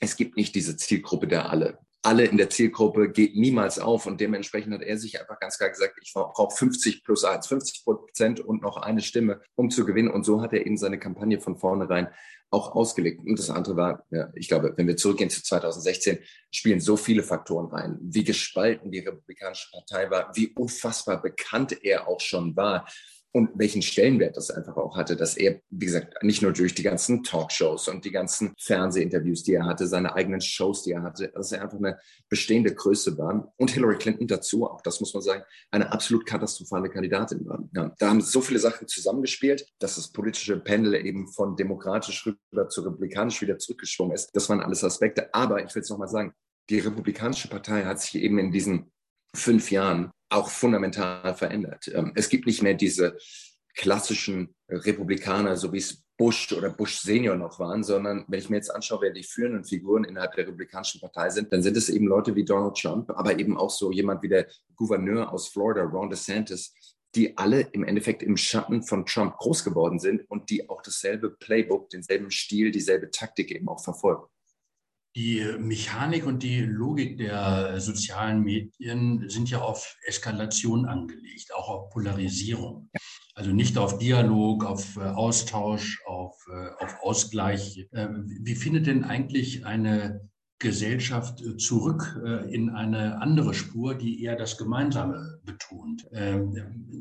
es 0.00 0.16
gibt 0.16 0.36
nicht 0.36 0.54
diese 0.54 0.76
Zielgruppe 0.76 1.26
der 1.26 1.50
alle. 1.50 1.78
Alle 2.04 2.24
in 2.24 2.36
der 2.36 2.50
Zielgruppe 2.50 3.10
geht 3.10 3.36
niemals 3.36 3.78
auf. 3.78 4.06
Und 4.06 4.20
dementsprechend 4.20 4.74
hat 4.74 4.82
er 4.82 4.98
sich 4.98 5.20
einfach 5.20 5.40
ganz 5.40 5.58
klar 5.58 5.70
gesagt, 5.70 5.94
ich 6.02 6.12
brauche 6.12 6.54
50 6.54 7.04
plus 7.04 7.24
1, 7.24 7.46
50 7.46 7.84
Prozent 7.84 8.40
und 8.40 8.62
noch 8.62 8.76
eine 8.76 9.00
Stimme, 9.00 9.40
um 9.54 9.70
zu 9.70 9.84
gewinnen. 9.84 10.10
Und 10.10 10.24
so 10.24 10.40
hat 10.40 10.52
er 10.52 10.66
eben 10.66 10.76
seine 10.76 10.98
Kampagne 10.98 11.40
von 11.40 11.56
vornherein 11.56 12.08
auch 12.50 12.74
ausgelegt. 12.74 13.20
Und 13.26 13.38
das 13.38 13.50
andere 13.50 13.76
war, 13.76 14.06
ja, 14.10 14.30
ich 14.34 14.48
glaube, 14.48 14.74
wenn 14.76 14.86
wir 14.86 14.96
zurückgehen 14.96 15.30
zu 15.30 15.42
2016, 15.42 16.18
spielen 16.50 16.80
so 16.80 16.96
viele 16.96 17.22
Faktoren 17.22 17.66
rein. 17.66 17.98
Wie 18.00 18.22
gespalten 18.22 18.92
die 18.92 19.00
Republikanische 19.00 19.70
Partei 19.72 20.10
war, 20.10 20.30
wie 20.34 20.52
unfassbar 20.54 21.20
bekannt 21.20 21.84
er 21.84 22.06
auch 22.06 22.20
schon 22.20 22.54
war 22.54 22.86
und 23.34 23.50
welchen 23.56 23.82
Stellenwert 23.82 24.36
das 24.36 24.50
einfach 24.50 24.76
auch 24.76 24.96
hatte, 24.96 25.16
dass 25.16 25.36
er, 25.36 25.60
wie 25.68 25.86
gesagt, 25.86 26.22
nicht 26.22 26.40
nur 26.40 26.52
durch 26.52 26.72
die 26.72 26.84
ganzen 26.84 27.24
Talkshows 27.24 27.88
und 27.88 28.04
die 28.04 28.12
ganzen 28.12 28.54
Fernsehinterviews, 28.60 29.42
die 29.42 29.54
er 29.54 29.66
hatte, 29.66 29.88
seine 29.88 30.14
eigenen 30.14 30.40
Shows, 30.40 30.84
die 30.84 30.92
er 30.92 31.02
hatte, 31.02 31.32
dass 31.34 31.50
er 31.50 31.62
einfach 31.62 31.78
eine 31.78 31.98
bestehende 32.28 32.72
Größe 32.72 33.18
war 33.18 33.52
und 33.56 33.72
Hillary 33.72 33.98
Clinton 33.98 34.28
dazu, 34.28 34.70
auch 34.70 34.82
das 34.82 35.00
muss 35.00 35.12
man 35.14 35.22
sagen, 35.24 35.42
eine 35.72 35.90
absolut 35.90 36.26
katastrophale 36.26 36.88
Kandidatin 36.88 37.44
war. 37.44 37.68
Ja, 37.74 37.92
da 37.98 38.08
haben 38.08 38.20
so 38.20 38.40
viele 38.40 38.60
Sachen 38.60 38.86
zusammengespielt, 38.86 39.66
dass 39.80 39.96
das 39.96 40.12
politische 40.12 40.60
Pendel 40.60 40.94
eben 40.94 41.26
von 41.26 41.56
demokratisch 41.56 42.24
rüber 42.26 42.68
zu 42.68 42.82
republikanisch 42.82 43.42
wieder 43.42 43.58
zurückgeschwungen 43.58 44.14
ist. 44.14 44.30
Das 44.32 44.48
waren 44.48 44.60
alles 44.60 44.84
Aspekte. 44.84 45.34
Aber 45.34 45.64
ich 45.64 45.74
will 45.74 45.82
es 45.82 45.90
nochmal 45.90 46.08
sagen, 46.08 46.32
die 46.70 46.78
Republikanische 46.78 47.48
Partei 47.48 47.84
hat 47.84 48.00
sich 48.00 48.14
eben 48.14 48.38
in 48.38 48.52
diesen 48.52 48.92
fünf 49.34 49.72
Jahren 49.72 50.12
auch 50.34 50.50
fundamental 50.50 51.34
verändert. 51.34 51.90
Ähm, 51.94 52.12
es 52.14 52.28
gibt 52.28 52.46
nicht 52.46 52.62
mehr 52.62 52.74
diese 52.74 53.16
klassischen 53.74 54.54
Republikaner, 54.68 55.56
so 55.56 55.72
wie 55.72 55.78
es 55.78 56.04
Bush 56.16 56.52
oder 56.52 56.70
Bush 56.70 57.00
Senior 57.00 57.34
noch 57.34 57.58
waren, 57.58 57.82
sondern 57.82 58.24
wenn 58.28 58.38
ich 58.38 58.48
mir 58.48 58.56
jetzt 58.56 58.72
anschaue, 58.72 59.02
wer 59.02 59.10
die 59.12 59.24
führenden 59.24 59.64
Figuren 59.64 60.04
innerhalb 60.04 60.34
der 60.34 60.46
Republikanischen 60.46 61.00
Partei 61.00 61.30
sind, 61.30 61.52
dann 61.52 61.62
sind 61.62 61.76
es 61.76 61.88
eben 61.88 62.06
Leute 62.06 62.36
wie 62.36 62.44
Donald 62.44 62.76
Trump, 62.76 63.10
aber 63.10 63.38
eben 63.38 63.56
auch 63.56 63.70
so 63.70 63.90
jemand 63.90 64.22
wie 64.22 64.28
der 64.28 64.46
Gouverneur 64.76 65.32
aus 65.32 65.48
Florida, 65.48 65.82
Ron 65.82 66.10
DeSantis, 66.10 66.72
die 67.16 67.36
alle 67.36 67.62
im 67.72 67.84
Endeffekt 67.84 68.22
im 68.22 68.36
Schatten 68.36 68.82
von 68.82 69.06
Trump 69.06 69.36
groß 69.38 69.64
geworden 69.64 69.98
sind 69.98 70.22
und 70.30 70.50
die 70.50 70.68
auch 70.68 70.82
dasselbe 70.82 71.30
Playbook, 71.30 71.90
denselben 71.90 72.30
Stil, 72.30 72.70
dieselbe 72.70 73.10
Taktik 73.10 73.50
eben 73.50 73.68
auch 73.68 73.82
verfolgen. 73.82 74.24
Die 75.16 75.44
Mechanik 75.60 76.26
und 76.26 76.42
die 76.42 76.60
Logik 76.60 77.18
der 77.18 77.80
sozialen 77.80 78.42
Medien 78.42 79.28
sind 79.28 79.48
ja 79.48 79.60
auf 79.60 79.96
Eskalation 80.06 80.86
angelegt, 80.86 81.54
auch 81.54 81.68
auf 81.68 81.90
Polarisierung. 81.90 82.90
Also 83.36 83.50
nicht 83.50 83.76
auf 83.78 83.98
Dialog, 83.98 84.64
auf 84.64 84.96
äh, 84.96 85.00
Austausch, 85.00 86.00
auf, 86.06 86.36
äh, 86.48 86.84
auf 86.84 86.96
Ausgleich. 87.02 87.88
Ähm, 87.92 88.26
wie 88.42 88.54
findet 88.54 88.86
denn 88.86 89.02
eigentlich 89.02 89.66
eine 89.66 90.28
Gesellschaft 90.60 91.42
äh, 91.42 91.56
zurück 91.56 92.18
in 92.48 92.70
eine 92.70 93.20
andere 93.20 93.52
Spur, 93.54 93.96
die 93.96 94.22
eher 94.22 94.36
das 94.36 94.56
Gemeinsame 94.56 95.40
betont. 95.44 96.06
Ähm, 96.12 96.54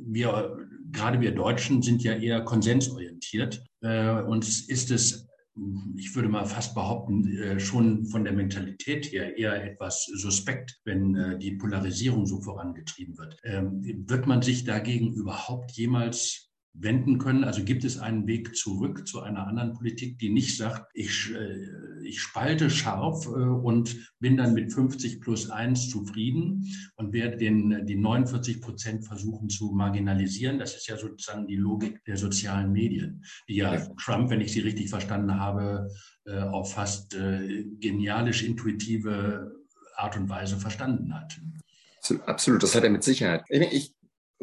wir, 0.07 0.57
gerade 0.91 1.21
wir 1.21 1.33
Deutschen 1.33 1.83
sind 1.83 2.03
ja 2.03 2.13
eher 2.13 2.41
konsensorientiert. 2.41 3.63
Uns 4.27 4.61
ist 4.69 4.91
es 4.91 5.27
ich 5.95 6.15
würde 6.15 6.29
mal 6.29 6.45
fast 6.45 6.73
behaupten, 6.73 7.27
äh, 7.37 7.59
schon 7.59 8.05
von 8.07 8.23
der 8.23 8.33
Mentalität 8.33 9.11
her 9.11 9.37
eher 9.37 9.63
etwas 9.63 10.05
suspekt, 10.05 10.79
wenn 10.83 11.15
äh, 11.15 11.37
die 11.37 11.51
Polarisierung 11.51 12.25
so 12.25 12.41
vorangetrieben 12.41 13.17
wird. 13.17 13.37
Ähm, 13.43 13.81
wird 14.07 14.25
man 14.25 14.41
sich 14.41 14.63
dagegen 14.63 15.13
überhaupt 15.13 15.71
jemals 15.71 16.52
wenden 16.73 17.19
können? 17.19 17.43
Also 17.43 17.63
gibt 17.63 17.83
es 17.83 17.99
einen 17.99 18.27
Weg 18.27 18.55
zurück 18.55 19.07
zu 19.07 19.21
einer 19.21 19.47
anderen 19.47 19.73
Politik, 19.73 20.17
die 20.17 20.29
nicht 20.29 20.57
sagt, 20.57 20.89
ich, 20.93 21.31
äh, 21.33 22.03
ich 22.03 22.21
spalte 22.21 22.69
scharf 22.69 23.25
äh, 23.27 23.29
und 23.29 24.11
bin 24.19 24.37
dann 24.37 24.53
mit 24.53 24.73
50 24.73 25.21
plus 25.21 25.49
1 25.49 25.89
zufrieden 25.89 26.67
und 26.95 27.13
werde 27.13 27.37
den, 27.37 27.85
die 27.85 27.95
49 27.95 28.61
Prozent 28.61 29.05
versuchen 29.05 29.49
zu 29.49 29.71
marginalisieren. 29.71 30.57
Das 30.57 30.75
ist 30.75 30.87
ja 30.87 30.97
sozusagen 30.97 31.47
die 31.47 31.57
Logik 31.57 32.03
der 32.05 32.17
sozialen 32.17 32.71
Medien, 32.71 33.23
die 33.47 33.55
ja 33.55 33.77
Trump, 34.03 34.29
wenn 34.29 34.41
ich 34.41 34.51
sie 34.51 34.61
richtig 34.61 34.89
verstanden 34.89 35.39
habe, 35.39 35.89
äh, 36.25 36.39
auf 36.39 36.73
fast 36.73 37.15
genialisch 37.79 38.43
intuitive 38.43 39.51
Art 39.95 40.17
und 40.17 40.29
Weise 40.29 40.57
verstanden 40.57 41.13
hat. 41.13 41.39
Absolut, 42.25 42.63
das 42.63 42.75
hat 42.75 42.83
er 42.83 42.89
mit 42.89 43.03
Sicherheit. 43.03 43.43
Ich 43.49 43.93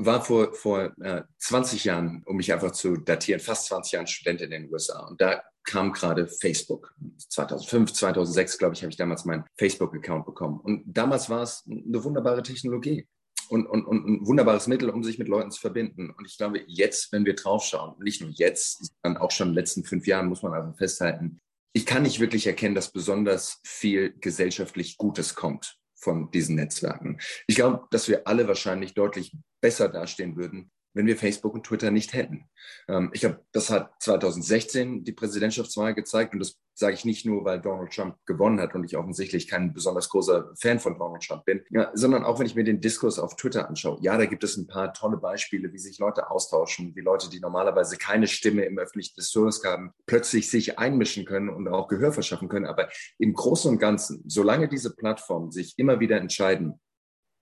war 0.04 0.22
vor, 0.24 0.52
vor 0.54 0.92
äh, 1.00 1.22
20 1.38 1.84
Jahren, 1.84 2.22
um 2.26 2.36
mich 2.36 2.52
einfach 2.52 2.72
zu 2.72 2.96
datieren, 2.96 3.40
fast 3.40 3.66
20 3.66 3.92
Jahren 3.92 4.06
Student 4.06 4.40
in 4.42 4.50
den 4.50 4.72
USA. 4.72 5.06
Und 5.06 5.20
da 5.20 5.42
kam 5.64 5.92
gerade 5.92 6.26
Facebook. 6.26 6.94
2005, 7.28 7.92
2006, 7.92 8.58
glaube 8.58 8.74
ich, 8.74 8.82
habe 8.82 8.90
ich 8.90 8.96
damals 8.96 9.24
meinen 9.24 9.44
Facebook-Account 9.58 10.26
bekommen. 10.26 10.60
Und 10.60 10.82
damals 10.86 11.28
war 11.30 11.42
es 11.42 11.64
eine 11.66 12.02
wunderbare 12.02 12.42
Technologie 12.42 13.06
und, 13.48 13.66
und, 13.66 13.84
und 13.84 14.06
ein 14.06 14.26
wunderbares 14.26 14.66
Mittel, 14.66 14.90
um 14.90 15.02
sich 15.02 15.18
mit 15.18 15.28
Leuten 15.28 15.50
zu 15.50 15.60
verbinden. 15.60 16.10
Und 16.10 16.26
ich 16.26 16.38
glaube, 16.38 16.62
jetzt, 16.66 17.12
wenn 17.12 17.26
wir 17.26 17.34
draufschauen, 17.34 17.94
nicht 18.02 18.20
nur 18.20 18.30
jetzt, 18.30 18.92
sondern 19.02 19.20
auch 19.20 19.30
schon 19.30 19.48
in 19.48 19.52
den 19.52 19.60
letzten 19.60 19.84
fünf 19.84 20.06
Jahren, 20.06 20.28
muss 20.28 20.42
man 20.42 20.54
also 20.54 20.72
festhalten, 20.72 21.40
ich 21.72 21.86
kann 21.86 22.02
nicht 22.02 22.20
wirklich 22.20 22.46
erkennen, 22.46 22.74
dass 22.74 22.90
besonders 22.92 23.60
viel 23.64 24.14
gesellschaftlich 24.20 24.98
Gutes 24.98 25.34
kommt 25.34 25.78
von 25.94 26.30
diesen 26.30 26.56
Netzwerken. 26.56 27.18
Ich 27.46 27.56
glaube, 27.56 27.86
dass 27.90 28.08
wir 28.08 28.26
alle 28.26 28.48
wahrscheinlich 28.48 28.94
deutlich 28.94 29.36
besser 29.60 29.88
dastehen 29.88 30.36
würden, 30.36 30.70
wenn 30.94 31.06
wir 31.06 31.16
Facebook 31.16 31.54
und 31.54 31.64
Twitter 31.64 31.90
nicht 31.90 32.12
hätten. 32.12 32.48
Ähm, 32.88 33.10
ich 33.12 33.20
glaube, 33.20 33.44
das 33.52 33.70
hat 33.70 33.92
2016 34.00 35.04
die 35.04 35.12
Präsidentschaftswahl 35.12 35.94
gezeigt 35.94 36.32
und 36.32 36.40
das 36.40 36.58
sage 36.80 36.94
ich 36.94 37.04
nicht 37.04 37.26
nur, 37.26 37.44
weil 37.44 37.60
Donald 37.60 37.92
Trump 37.92 38.16
gewonnen 38.26 38.58
hat 38.58 38.74
und 38.74 38.84
ich 38.84 38.96
offensichtlich 38.96 39.46
kein 39.46 39.72
besonders 39.72 40.08
großer 40.08 40.50
Fan 40.58 40.80
von 40.80 40.98
Donald 40.98 41.22
Trump 41.22 41.44
bin, 41.44 41.62
ja, 41.70 41.90
sondern 41.94 42.24
auch 42.24 42.38
wenn 42.38 42.46
ich 42.46 42.54
mir 42.54 42.64
den 42.64 42.80
Diskurs 42.80 43.18
auf 43.18 43.36
Twitter 43.36 43.68
anschaue. 43.68 43.98
Ja, 44.00 44.16
da 44.16 44.24
gibt 44.24 44.42
es 44.42 44.56
ein 44.56 44.66
paar 44.66 44.92
tolle 44.94 45.18
Beispiele, 45.18 45.72
wie 45.72 45.78
sich 45.78 45.98
Leute 45.98 46.30
austauschen, 46.30 46.96
wie 46.96 47.02
Leute, 47.02 47.28
die 47.28 47.38
normalerweise 47.38 47.98
keine 47.98 48.26
Stimme 48.26 48.64
im 48.64 48.78
öffentlichen 48.78 49.14
Diskurs 49.14 49.62
haben, 49.62 49.92
plötzlich 50.06 50.50
sich 50.50 50.78
einmischen 50.78 51.26
können 51.26 51.50
und 51.50 51.68
auch 51.68 51.86
Gehör 51.86 52.12
verschaffen 52.12 52.48
können. 52.48 52.66
Aber 52.66 52.88
im 53.18 53.34
Großen 53.34 53.70
und 53.70 53.78
Ganzen, 53.78 54.24
solange 54.26 54.68
diese 54.68 54.96
Plattformen 54.96 55.50
sich 55.50 55.78
immer 55.78 56.00
wieder 56.00 56.16
entscheiden, 56.16 56.80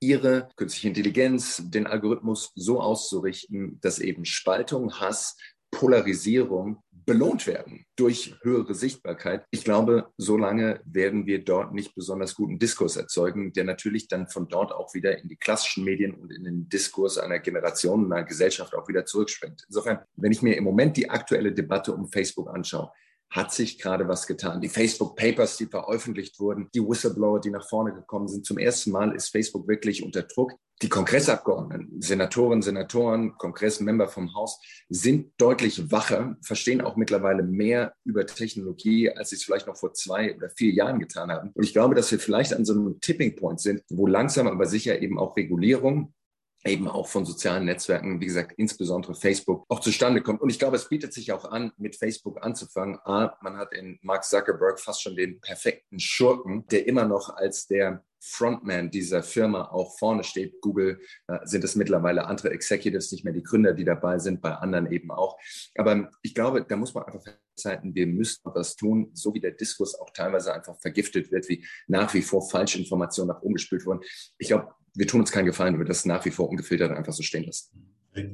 ihre 0.00 0.48
künstliche 0.56 0.88
Intelligenz, 0.88 1.62
den 1.64 1.86
Algorithmus 1.86 2.52
so 2.54 2.80
auszurichten, 2.80 3.78
dass 3.80 3.98
eben 3.98 4.24
Spaltung, 4.24 5.00
Hass, 5.00 5.36
Polarisierung 5.70 6.82
belohnt 6.90 7.46
werden 7.46 7.86
durch 7.96 8.34
höhere 8.42 8.74
Sichtbarkeit. 8.74 9.46
Ich 9.50 9.64
glaube, 9.64 10.10
solange 10.18 10.80
werden 10.84 11.26
wir 11.26 11.42
dort 11.42 11.72
nicht 11.72 11.94
besonders 11.94 12.34
guten 12.34 12.58
Diskurs 12.58 12.96
erzeugen, 12.96 13.52
der 13.52 13.64
natürlich 13.64 14.08
dann 14.08 14.28
von 14.28 14.48
dort 14.48 14.72
auch 14.72 14.92
wieder 14.94 15.18
in 15.18 15.28
die 15.28 15.36
klassischen 15.36 15.84
Medien 15.84 16.14
und 16.14 16.30
in 16.30 16.44
den 16.44 16.68
Diskurs 16.68 17.16
einer 17.18 17.38
Generation, 17.38 18.12
einer 18.12 18.24
Gesellschaft 18.24 18.74
auch 18.74 18.88
wieder 18.88 19.06
zurückspringt. 19.06 19.64
Insofern, 19.68 20.00
wenn 20.16 20.32
ich 20.32 20.42
mir 20.42 20.56
im 20.56 20.64
Moment 20.64 20.96
die 20.96 21.08
aktuelle 21.08 21.52
Debatte 21.52 21.94
um 21.94 22.08
Facebook 22.08 22.50
anschaue, 22.50 22.92
hat 23.30 23.52
sich 23.52 23.78
gerade 23.78 24.08
was 24.08 24.26
getan. 24.26 24.60
Die 24.60 24.68
Facebook 24.68 25.16
Papers, 25.16 25.56
die 25.56 25.66
veröffentlicht 25.66 26.40
wurden, 26.40 26.68
die 26.74 26.80
Whistleblower, 26.80 27.40
die 27.40 27.50
nach 27.50 27.68
vorne 27.68 27.92
gekommen 27.92 28.28
sind. 28.28 28.46
Zum 28.46 28.58
ersten 28.58 28.90
Mal 28.90 29.14
ist 29.14 29.28
Facebook 29.28 29.68
wirklich 29.68 30.02
unter 30.02 30.22
Druck. 30.22 30.52
Die 30.80 30.88
Kongressabgeordneten, 30.88 32.00
Senatoren, 32.00 32.62
Senatoren, 32.62 33.36
Kongressmember 33.36 34.06
vom 34.06 34.32
Haus 34.36 34.60
sind 34.88 35.32
deutlich 35.36 35.90
wacher, 35.90 36.36
verstehen 36.40 36.80
auch 36.80 36.96
mittlerweile 36.96 37.42
mehr 37.42 37.94
über 38.04 38.24
Technologie, 38.24 39.10
als 39.10 39.30
sie 39.30 39.36
es 39.36 39.42
vielleicht 39.42 39.66
noch 39.66 39.76
vor 39.76 39.92
zwei 39.94 40.36
oder 40.36 40.50
vier 40.50 40.72
Jahren 40.72 41.00
getan 41.00 41.32
haben. 41.32 41.50
Und 41.52 41.64
ich 41.64 41.72
glaube, 41.72 41.96
dass 41.96 42.12
wir 42.12 42.20
vielleicht 42.20 42.54
an 42.54 42.64
so 42.64 42.74
einem 42.74 43.00
Tipping 43.00 43.34
Point 43.34 43.60
sind, 43.60 43.82
wo 43.90 44.06
langsam 44.06 44.46
aber 44.46 44.66
sicher 44.66 45.02
eben 45.02 45.18
auch 45.18 45.36
Regulierung 45.36 46.14
eben 46.68 46.88
auch 46.88 47.08
von 47.08 47.26
sozialen 47.26 47.64
Netzwerken, 47.64 48.20
wie 48.20 48.26
gesagt, 48.26 48.54
insbesondere 48.56 49.14
Facebook, 49.14 49.64
auch 49.68 49.80
zustande 49.80 50.22
kommt. 50.22 50.40
Und 50.40 50.50
ich 50.50 50.58
glaube, 50.58 50.76
es 50.76 50.88
bietet 50.88 51.12
sich 51.12 51.32
auch 51.32 51.44
an, 51.44 51.72
mit 51.76 51.96
Facebook 51.96 52.44
anzufangen. 52.44 52.98
A, 53.04 53.36
man 53.42 53.56
hat 53.56 53.72
in 53.72 53.98
Mark 54.02 54.24
Zuckerberg 54.24 54.80
fast 54.80 55.02
schon 55.02 55.16
den 55.16 55.40
perfekten 55.40 55.98
Schurken, 55.98 56.66
der 56.68 56.86
immer 56.86 57.06
noch 57.06 57.30
als 57.30 57.66
der 57.66 58.04
Frontman 58.20 58.90
dieser 58.90 59.22
Firma 59.22 59.70
auch 59.70 59.96
vorne 59.98 60.24
steht. 60.24 60.60
Google 60.60 61.00
äh, 61.28 61.38
sind 61.44 61.64
es 61.64 61.76
mittlerweile 61.76 62.26
andere 62.26 62.50
Executives, 62.50 63.12
nicht 63.12 63.24
mehr 63.24 63.32
die 63.32 63.42
Gründer, 63.42 63.74
die 63.74 63.84
dabei 63.84 64.18
sind, 64.18 64.40
bei 64.40 64.54
anderen 64.54 64.90
eben 64.90 65.10
auch. 65.10 65.38
Aber 65.76 66.10
ich 66.22 66.34
glaube, 66.34 66.64
da 66.64 66.76
muss 66.76 66.94
man 66.94 67.04
einfach 67.04 67.22
festhalten, 67.22 67.94
wir 67.94 68.06
müssen 68.06 68.40
was 68.44 68.76
tun, 68.76 69.10
so 69.14 69.34
wie 69.34 69.40
der 69.40 69.52
Diskurs 69.52 69.94
auch 69.94 70.10
teilweise 70.10 70.52
einfach 70.52 70.78
vergiftet 70.80 71.30
wird, 71.30 71.48
wie 71.48 71.66
nach 71.86 72.12
wie 72.14 72.22
vor 72.22 72.48
Falschinformationen 72.48 73.34
nach 73.34 73.42
umgespült 73.42 73.86
wurden. 73.86 74.00
Ich 74.38 74.48
glaube, 74.48 74.74
wir 74.94 75.06
tun 75.06 75.20
uns 75.20 75.32
keinen 75.32 75.46
Gefallen, 75.46 75.74
wenn 75.74 75.80
wir 75.80 75.86
das 75.86 76.04
nach 76.04 76.24
wie 76.24 76.30
vor 76.30 76.48
ungefiltert 76.48 76.90
einfach 76.90 77.12
so 77.12 77.22
stehen 77.22 77.44
lassen. 77.44 77.70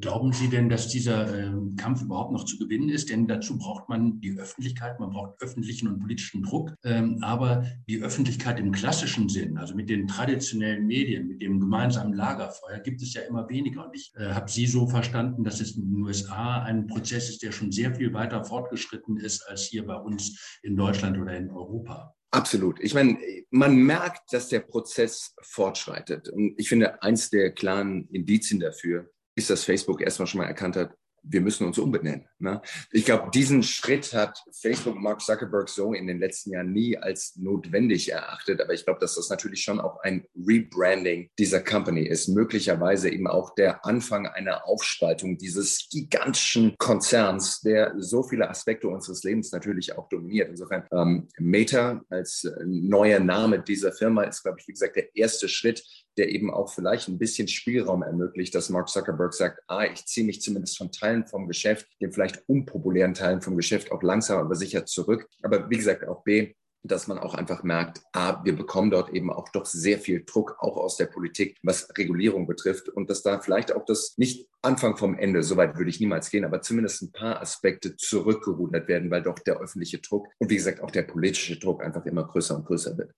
Glauben 0.00 0.32
Sie 0.32 0.48
denn, 0.48 0.68
dass 0.68 0.88
dieser 0.88 1.28
äh, 1.28 1.52
Kampf 1.76 2.02
überhaupt 2.02 2.32
noch 2.32 2.44
zu 2.44 2.58
gewinnen 2.58 2.88
ist? 2.88 3.10
Denn 3.10 3.26
dazu 3.26 3.58
braucht 3.58 3.88
man 3.88 4.20
die 4.20 4.38
Öffentlichkeit, 4.38 4.98
man 4.98 5.10
braucht 5.10 5.40
öffentlichen 5.42 5.88
und 5.88 6.00
politischen 6.00 6.42
Druck. 6.42 6.72
Ähm, 6.84 7.18
aber 7.22 7.66
die 7.88 8.02
Öffentlichkeit 8.02 8.58
im 8.58 8.72
klassischen 8.72 9.28
Sinn, 9.28 9.58
also 9.58 9.74
mit 9.74 9.90
den 9.90 10.06
traditionellen 10.06 10.86
Medien, 10.86 11.28
mit 11.28 11.42
dem 11.42 11.60
gemeinsamen 11.60 12.14
Lagerfeuer, 12.14 12.78
gibt 12.78 13.02
es 13.02 13.12
ja 13.14 13.22
immer 13.22 13.48
weniger. 13.48 13.86
Und 13.86 13.94
ich 13.94 14.12
äh, 14.16 14.32
habe 14.32 14.50
Sie 14.50 14.66
so 14.66 14.86
verstanden, 14.86 15.44
dass 15.44 15.60
es 15.60 15.76
in 15.76 15.82
den 15.82 16.02
USA 16.02 16.62
ein 16.62 16.86
Prozess 16.86 17.28
ist, 17.28 17.42
der 17.42 17.52
schon 17.52 17.72
sehr 17.72 17.94
viel 17.94 18.12
weiter 18.14 18.44
fortgeschritten 18.44 19.16
ist 19.18 19.42
als 19.48 19.64
hier 19.64 19.84
bei 19.86 19.96
uns 19.96 20.58
in 20.62 20.76
Deutschland 20.76 21.18
oder 21.18 21.36
in 21.36 21.50
Europa. 21.50 22.14
Absolut. 22.34 22.80
Ich 22.80 22.94
meine, 22.94 23.16
man 23.50 23.76
merkt, 23.76 24.32
dass 24.32 24.48
der 24.48 24.58
Prozess 24.58 25.34
fortschreitet. 25.40 26.28
Und 26.28 26.54
ich 26.58 26.68
finde, 26.68 27.00
eins 27.00 27.30
der 27.30 27.52
klaren 27.52 28.08
Indizien 28.08 28.58
dafür 28.58 29.08
ist, 29.36 29.50
dass 29.50 29.62
Facebook 29.62 30.00
erstmal 30.00 30.26
schon 30.26 30.40
mal 30.40 30.48
erkannt 30.48 30.74
hat, 30.74 30.96
wir 31.24 31.40
müssen 31.40 31.66
uns 31.66 31.78
umbenennen. 31.78 32.26
Ne? 32.38 32.60
Ich 32.92 33.04
glaube, 33.04 33.30
diesen 33.32 33.62
Schritt 33.62 34.12
hat 34.12 34.38
Facebook 34.52 34.96
Mark 34.96 35.20
Zuckerberg 35.20 35.68
so 35.68 35.92
in 35.92 36.06
den 36.06 36.18
letzten 36.18 36.50
Jahren 36.50 36.72
nie 36.72 36.96
als 36.96 37.36
notwendig 37.36 38.12
erachtet. 38.12 38.60
Aber 38.60 38.74
ich 38.74 38.84
glaube, 38.84 39.00
dass 39.00 39.14
das 39.14 39.30
natürlich 39.30 39.62
schon 39.62 39.80
auch 39.80 40.00
ein 40.02 40.26
Rebranding 40.36 41.30
dieser 41.38 41.60
Company 41.60 42.02
ist. 42.02 42.28
Möglicherweise 42.28 43.08
eben 43.08 43.26
auch 43.26 43.54
der 43.54 43.84
Anfang 43.84 44.26
einer 44.26 44.66
Aufspaltung 44.66 45.38
dieses 45.38 45.88
gigantischen 45.90 46.76
Konzerns, 46.78 47.60
der 47.62 47.94
so 47.98 48.22
viele 48.22 48.48
Aspekte 48.48 48.88
unseres 48.88 49.22
Lebens 49.24 49.52
natürlich 49.52 49.96
auch 49.96 50.08
dominiert. 50.08 50.50
Insofern 50.50 50.86
ähm, 50.92 51.28
Meta 51.38 52.02
als 52.10 52.46
neuer 52.66 53.20
Name 53.20 53.62
dieser 53.62 53.92
Firma 53.92 54.24
ist, 54.24 54.42
glaube 54.42 54.58
ich, 54.60 54.68
wie 54.68 54.72
gesagt, 54.72 54.96
der 54.96 55.14
erste 55.16 55.48
Schritt 55.48 55.82
der 56.16 56.30
eben 56.30 56.52
auch 56.52 56.72
vielleicht 56.72 57.08
ein 57.08 57.18
bisschen 57.18 57.48
Spielraum 57.48 58.02
ermöglicht, 58.02 58.54
dass 58.54 58.70
Mark 58.70 58.88
Zuckerberg 58.88 59.34
sagt, 59.34 59.62
ah, 59.68 59.84
ich 59.84 60.06
ziehe 60.06 60.26
mich 60.26 60.40
zumindest 60.40 60.78
von 60.78 60.92
Teilen 60.92 61.26
vom 61.26 61.48
Geschäft, 61.48 61.86
den 62.00 62.12
vielleicht 62.12 62.42
unpopulären 62.48 63.14
Teilen 63.14 63.40
vom 63.40 63.56
Geschäft 63.56 63.92
auch 63.92 64.02
langsam 64.02 64.38
aber 64.38 64.54
sicher 64.54 64.86
zurück. 64.86 65.28
Aber 65.42 65.68
wie 65.70 65.76
gesagt, 65.76 66.06
auch 66.06 66.22
B, 66.22 66.54
dass 66.84 67.06
man 67.06 67.18
auch 67.18 67.34
einfach 67.34 67.62
merkt, 67.62 68.02
A, 68.12 68.44
wir 68.44 68.54
bekommen 68.54 68.90
dort 68.90 69.10
eben 69.10 69.32
auch 69.32 69.48
doch 69.48 69.64
sehr 69.64 69.98
viel 69.98 70.22
Druck, 70.24 70.56
auch 70.60 70.76
aus 70.76 70.96
der 70.96 71.06
Politik, 71.06 71.56
was 71.62 71.88
Regulierung 71.96 72.46
betrifft 72.46 72.90
und 72.90 73.08
dass 73.08 73.22
da 73.22 73.40
vielleicht 73.40 73.74
auch 73.74 73.86
das 73.86 74.14
nicht 74.18 74.48
Anfang 74.60 74.96
vom 74.96 75.18
Ende, 75.18 75.42
soweit 75.42 75.76
würde 75.78 75.90
ich 75.90 76.00
niemals 76.00 76.30
gehen, 76.30 76.44
aber 76.44 76.60
zumindest 76.60 77.02
ein 77.02 77.12
paar 77.12 77.40
Aspekte 77.40 77.96
zurückgerudert 77.96 78.86
werden, 78.86 79.10
weil 79.10 79.22
doch 79.22 79.38
der 79.38 79.60
öffentliche 79.60 79.98
Druck 79.98 80.28
und 80.38 80.50
wie 80.50 80.56
gesagt 80.56 80.82
auch 80.82 80.90
der 80.90 81.02
politische 81.02 81.58
Druck 81.58 81.82
einfach 81.82 82.04
immer 82.04 82.26
größer 82.26 82.54
und 82.54 82.66
größer 82.66 82.96
wird. 82.98 83.12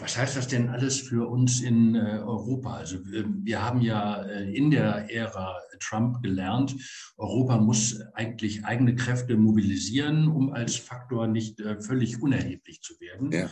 Was 0.00 0.16
heißt 0.16 0.36
das 0.36 0.48
denn 0.48 0.70
alles 0.70 0.98
für 0.98 1.28
uns 1.28 1.60
in 1.60 1.94
äh, 1.94 2.18
Europa? 2.24 2.74
Also 2.74 2.98
wir 3.04 3.62
haben 3.62 3.82
ja 3.82 4.22
äh, 4.22 4.50
in 4.54 4.70
der 4.70 5.14
Ära 5.14 5.60
Trump 5.78 6.22
gelernt, 6.22 6.74
Europa 7.16 7.58
muss 7.58 8.00
eigentlich 8.14 8.64
eigene 8.64 8.94
Kräfte 8.94 9.36
mobilisieren, 9.36 10.28
um 10.28 10.52
als 10.52 10.76
Faktor 10.76 11.26
nicht 11.26 11.60
äh, 11.60 11.80
völlig 11.80 12.22
unerheblich 12.22 12.80
zu 12.80 12.98
werden. 12.98 13.30
Ja. 13.30 13.50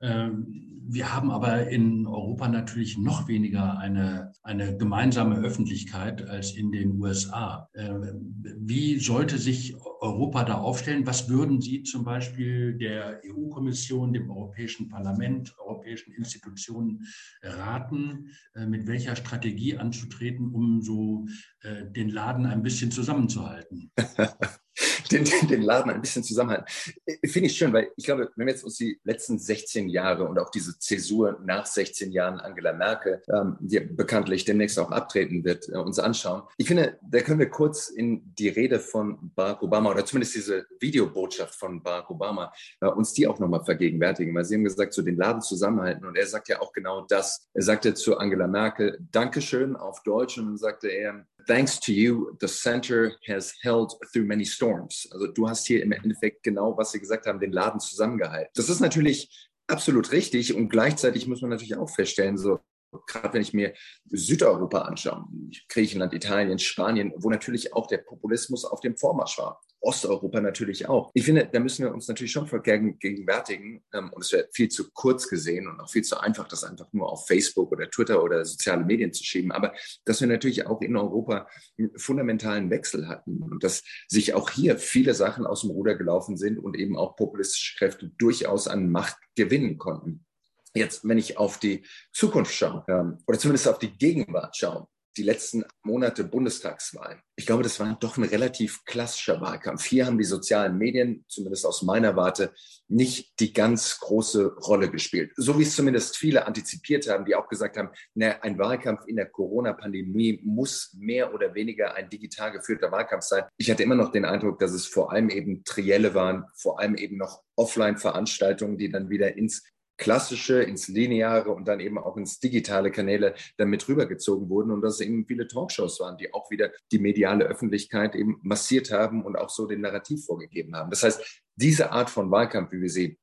Ähm, 0.00 0.70
wir 0.92 1.14
haben 1.14 1.30
aber 1.30 1.68
in 1.68 2.06
Europa 2.06 2.48
natürlich 2.48 2.98
noch 2.98 3.28
weniger 3.28 3.78
eine, 3.78 4.32
eine 4.42 4.76
gemeinsame 4.76 5.36
Öffentlichkeit 5.36 6.28
als 6.28 6.52
in 6.52 6.72
den 6.72 7.00
USA. 7.00 7.68
Ähm, 7.74 8.42
wie 8.58 8.98
sollte 8.98 9.38
sich 9.38 9.76
Europa 10.00 10.42
da 10.44 10.54
aufstellen? 10.54 11.06
Was 11.06 11.28
würden 11.28 11.60
Sie 11.60 11.84
zum 11.84 12.02
Beispiel 12.02 12.76
der 12.76 13.20
EU-Kommission, 13.24 14.12
dem 14.12 14.30
Europäischen 14.30 14.88
Parlament, 14.88 15.54
europäischen 15.58 16.12
Institutionen 16.12 17.06
raten, 17.42 18.30
äh, 18.54 18.66
mit 18.66 18.88
welcher 18.88 19.14
Strategie 19.14 19.76
anzutreten, 19.76 20.48
um 20.48 20.82
so 20.82 21.26
äh, 21.62 21.86
den 21.88 22.08
Laden 22.08 22.46
ein 22.46 22.62
bisschen 22.62 22.90
zusammenzuhalten? 22.90 23.92
den, 25.10 25.24
den 25.48 25.62
Laden 25.62 25.90
ein 25.90 26.00
bisschen 26.00 26.22
zusammenhalten. 26.22 26.66
Äh, 27.06 27.28
finde 27.28 27.48
ich 27.48 27.56
schön, 27.56 27.72
weil 27.72 27.90
ich 27.96 28.04
glaube, 28.04 28.30
wenn 28.36 28.46
wir 28.46 28.52
jetzt 28.52 28.64
uns 28.64 28.76
die 28.76 29.00
letzten 29.04 29.38
16 29.38 29.88
Jahre 29.88 30.24
und 30.24 30.38
auch 30.38 30.50
diese 30.50 30.78
Zäsur 30.78 31.38
nach 31.44 31.66
16 31.66 32.12
Jahren 32.12 32.40
Angela 32.40 32.72
Merkel, 32.72 33.22
ähm, 33.32 33.56
die 33.60 33.80
bekanntlich 33.80 34.44
demnächst 34.44 34.78
auch 34.78 34.90
abtreten 34.90 35.44
wird, 35.44 35.68
äh, 35.68 35.76
uns 35.76 35.98
anschauen. 35.98 36.42
Ich 36.56 36.68
finde, 36.68 36.98
da 37.02 37.20
können 37.20 37.38
wir 37.38 37.50
kurz 37.50 37.88
in 37.88 38.34
die 38.34 38.48
Rede 38.48 38.80
von 38.80 39.32
Barack 39.34 39.62
Obama 39.62 39.90
oder 39.90 40.04
zumindest 40.04 40.34
diese 40.34 40.66
Videobotschaft 40.78 41.54
von 41.54 41.82
Barack 41.82 42.10
Obama 42.10 42.52
äh, 42.80 42.86
uns 42.86 43.12
die 43.12 43.26
auch 43.26 43.38
nochmal 43.38 43.64
vergegenwärtigen, 43.64 44.34
weil 44.34 44.44
Sie 44.44 44.54
haben 44.54 44.64
gesagt, 44.64 44.94
so 44.94 45.02
den 45.02 45.16
Laden 45.16 45.42
zusammenhalten 45.42 46.04
und 46.04 46.16
er 46.16 46.26
sagt 46.26 46.48
ja 46.48 46.60
auch 46.60 46.72
genau 46.72 47.06
das. 47.08 47.48
Er 47.54 47.62
sagte 47.62 47.94
zu 47.94 48.18
Angela 48.18 48.46
Merkel, 48.46 48.98
Dankeschön 49.10 49.76
auf 49.76 50.02
Deutsch 50.02 50.38
und 50.38 50.46
dann 50.46 50.56
sagte 50.56 50.88
er, 50.88 51.26
thanks 51.50 51.80
to 51.80 51.92
you, 51.92 52.36
the 52.40 52.46
center 52.46 53.16
has 53.26 53.52
held 53.60 53.94
through 54.12 54.24
many 54.24 54.44
storms. 54.44 55.08
Also 55.10 55.26
du 55.26 55.48
hast 55.48 55.66
hier 55.66 55.82
im 55.82 55.90
Endeffekt 55.90 56.44
genau, 56.44 56.76
was 56.76 56.92
Sie 56.92 57.00
gesagt 57.00 57.26
haben, 57.26 57.40
den 57.40 57.50
Laden 57.50 57.80
zusammengehalten. 57.80 58.52
Das 58.54 58.68
ist 58.68 58.78
natürlich 58.78 59.28
absolut 59.66 60.12
richtig 60.12 60.54
und 60.54 60.68
gleichzeitig 60.68 61.26
muss 61.26 61.40
man 61.42 61.50
natürlich 61.50 61.76
auch 61.76 61.90
feststellen, 61.90 62.38
so 62.38 62.60
gerade 63.06 63.34
wenn 63.34 63.42
ich 63.42 63.52
mir 63.52 63.74
Südeuropa 64.06 64.82
anschaue, 64.82 65.26
Griechenland, 65.68 66.12
Italien, 66.14 66.58
Spanien, 66.58 67.12
wo 67.16 67.30
natürlich 67.30 67.72
auch 67.72 67.86
der 67.86 67.98
Populismus 67.98 68.64
auf 68.64 68.80
dem 68.80 68.96
Vormarsch 68.96 69.38
war. 69.38 69.60
Osteuropa 69.82 70.40
natürlich 70.40 70.88
auch. 70.88 71.10
Ich 71.14 71.24
finde, 71.24 71.48
da 71.50 71.58
müssen 71.58 71.84
wir 71.84 71.92
uns 71.92 72.06
natürlich 72.06 72.32
schon 72.32 72.46
vergegenwärtigen, 72.46 73.82
ähm, 73.94 74.10
und 74.12 74.24
es 74.24 74.32
wäre 74.32 74.48
viel 74.52 74.68
zu 74.68 74.90
kurz 74.92 75.28
gesehen 75.28 75.68
und 75.68 75.80
auch 75.80 75.88
viel 75.88 76.02
zu 76.02 76.20
einfach, 76.20 76.46
das 76.48 76.64
einfach 76.64 76.92
nur 76.92 77.10
auf 77.10 77.26
Facebook 77.26 77.72
oder 77.72 77.88
Twitter 77.90 78.22
oder 78.22 78.44
soziale 78.44 78.84
Medien 78.84 79.12
zu 79.12 79.24
schieben, 79.24 79.52
aber 79.52 79.72
dass 80.04 80.20
wir 80.20 80.28
natürlich 80.28 80.66
auch 80.66 80.82
in 80.82 80.96
Europa 80.96 81.48
einen 81.78 81.96
fundamentalen 81.96 82.70
Wechsel 82.70 83.08
hatten 83.08 83.42
und 83.42 83.64
dass 83.64 83.82
sich 84.08 84.34
auch 84.34 84.50
hier 84.50 84.78
viele 84.78 85.14
Sachen 85.14 85.46
aus 85.46 85.62
dem 85.62 85.70
Ruder 85.70 85.94
gelaufen 85.94 86.36
sind 86.36 86.58
und 86.58 86.76
eben 86.76 86.96
auch 86.96 87.16
populistische 87.16 87.78
Kräfte 87.78 88.10
durchaus 88.18 88.68
an 88.68 88.90
Macht 88.90 89.16
gewinnen 89.34 89.78
konnten. 89.78 90.26
Jetzt, 90.74 91.06
wenn 91.06 91.18
ich 91.18 91.38
auf 91.38 91.58
die 91.58 91.84
Zukunft 92.12 92.54
schaue, 92.54 92.84
ähm, 92.88 93.18
oder 93.26 93.38
zumindest 93.38 93.68
auf 93.68 93.78
die 93.78 93.96
Gegenwart 93.96 94.56
schaue, 94.56 94.86
die 95.16 95.22
letzten 95.22 95.64
Monate 95.82 96.24
Bundestagswahlen. 96.24 97.20
Ich 97.36 97.46
glaube, 97.46 97.62
das 97.62 97.80
war 97.80 97.96
doch 97.98 98.16
ein 98.16 98.24
relativ 98.24 98.84
klassischer 98.84 99.40
Wahlkampf. 99.40 99.84
Hier 99.84 100.06
haben 100.06 100.18
die 100.18 100.24
sozialen 100.24 100.78
Medien, 100.78 101.24
zumindest 101.28 101.66
aus 101.66 101.82
meiner 101.82 102.16
Warte, 102.16 102.52
nicht 102.88 103.38
die 103.40 103.52
ganz 103.52 103.98
große 103.98 104.56
Rolle 104.56 104.90
gespielt. 104.90 105.32
So 105.36 105.58
wie 105.58 105.64
es 105.64 105.74
zumindest 105.74 106.16
viele 106.16 106.46
antizipiert 106.46 107.08
haben, 107.08 107.24
die 107.24 107.34
auch 107.34 107.48
gesagt 107.48 107.76
haben, 107.76 107.90
na, 108.14 108.40
ein 108.42 108.58
Wahlkampf 108.58 109.06
in 109.06 109.16
der 109.16 109.26
Corona-Pandemie 109.26 110.40
muss 110.44 110.94
mehr 110.96 111.34
oder 111.34 111.54
weniger 111.54 111.94
ein 111.94 112.08
digital 112.08 112.52
geführter 112.52 112.92
Wahlkampf 112.92 113.24
sein. 113.24 113.44
Ich 113.56 113.70
hatte 113.70 113.82
immer 113.82 113.96
noch 113.96 114.12
den 114.12 114.24
Eindruck, 114.24 114.58
dass 114.58 114.72
es 114.72 114.86
vor 114.86 115.12
allem 115.12 115.28
eben 115.28 115.64
Trielle 115.64 116.14
waren, 116.14 116.44
vor 116.54 116.78
allem 116.78 116.94
eben 116.94 117.16
noch 117.16 117.42
Offline-Veranstaltungen, 117.56 118.78
die 118.78 118.90
dann 118.90 119.10
wieder 119.10 119.36
ins 119.36 119.64
klassische 120.00 120.62
ins 120.62 120.88
lineare 120.88 121.50
und 121.50 121.68
dann 121.68 121.78
eben 121.78 121.98
auch 121.98 122.16
ins 122.16 122.40
digitale 122.40 122.90
Kanäle 122.90 123.34
damit 123.58 123.86
rübergezogen 123.86 124.48
wurden 124.48 124.70
und 124.70 124.80
dass 124.80 124.94
es 124.94 125.00
eben 125.02 125.26
viele 125.26 125.46
Talkshows 125.46 126.00
waren, 126.00 126.16
die 126.16 126.32
auch 126.32 126.50
wieder 126.50 126.72
die 126.90 126.98
mediale 126.98 127.44
Öffentlichkeit 127.44 128.14
eben 128.14 128.40
massiert 128.42 128.90
haben 128.90 129.24
und 129.24 129.36
auch 129.36 129.50
so 129.50 129.66
den 129.66 129.82
Narrativ 129.82 130.24
vorgegeben 130.24 130.74
haben. 130.74 130.88
Das 130.88 131.02
heißt, 131.02 131.44
diese 131.54 131.92
Art 131.92 132.08
von 132.08 132.30
Wahlkampf, 132.30 132.72
wie 132.72 132.80
wir 132.80 132.88
sie 132.88 133.18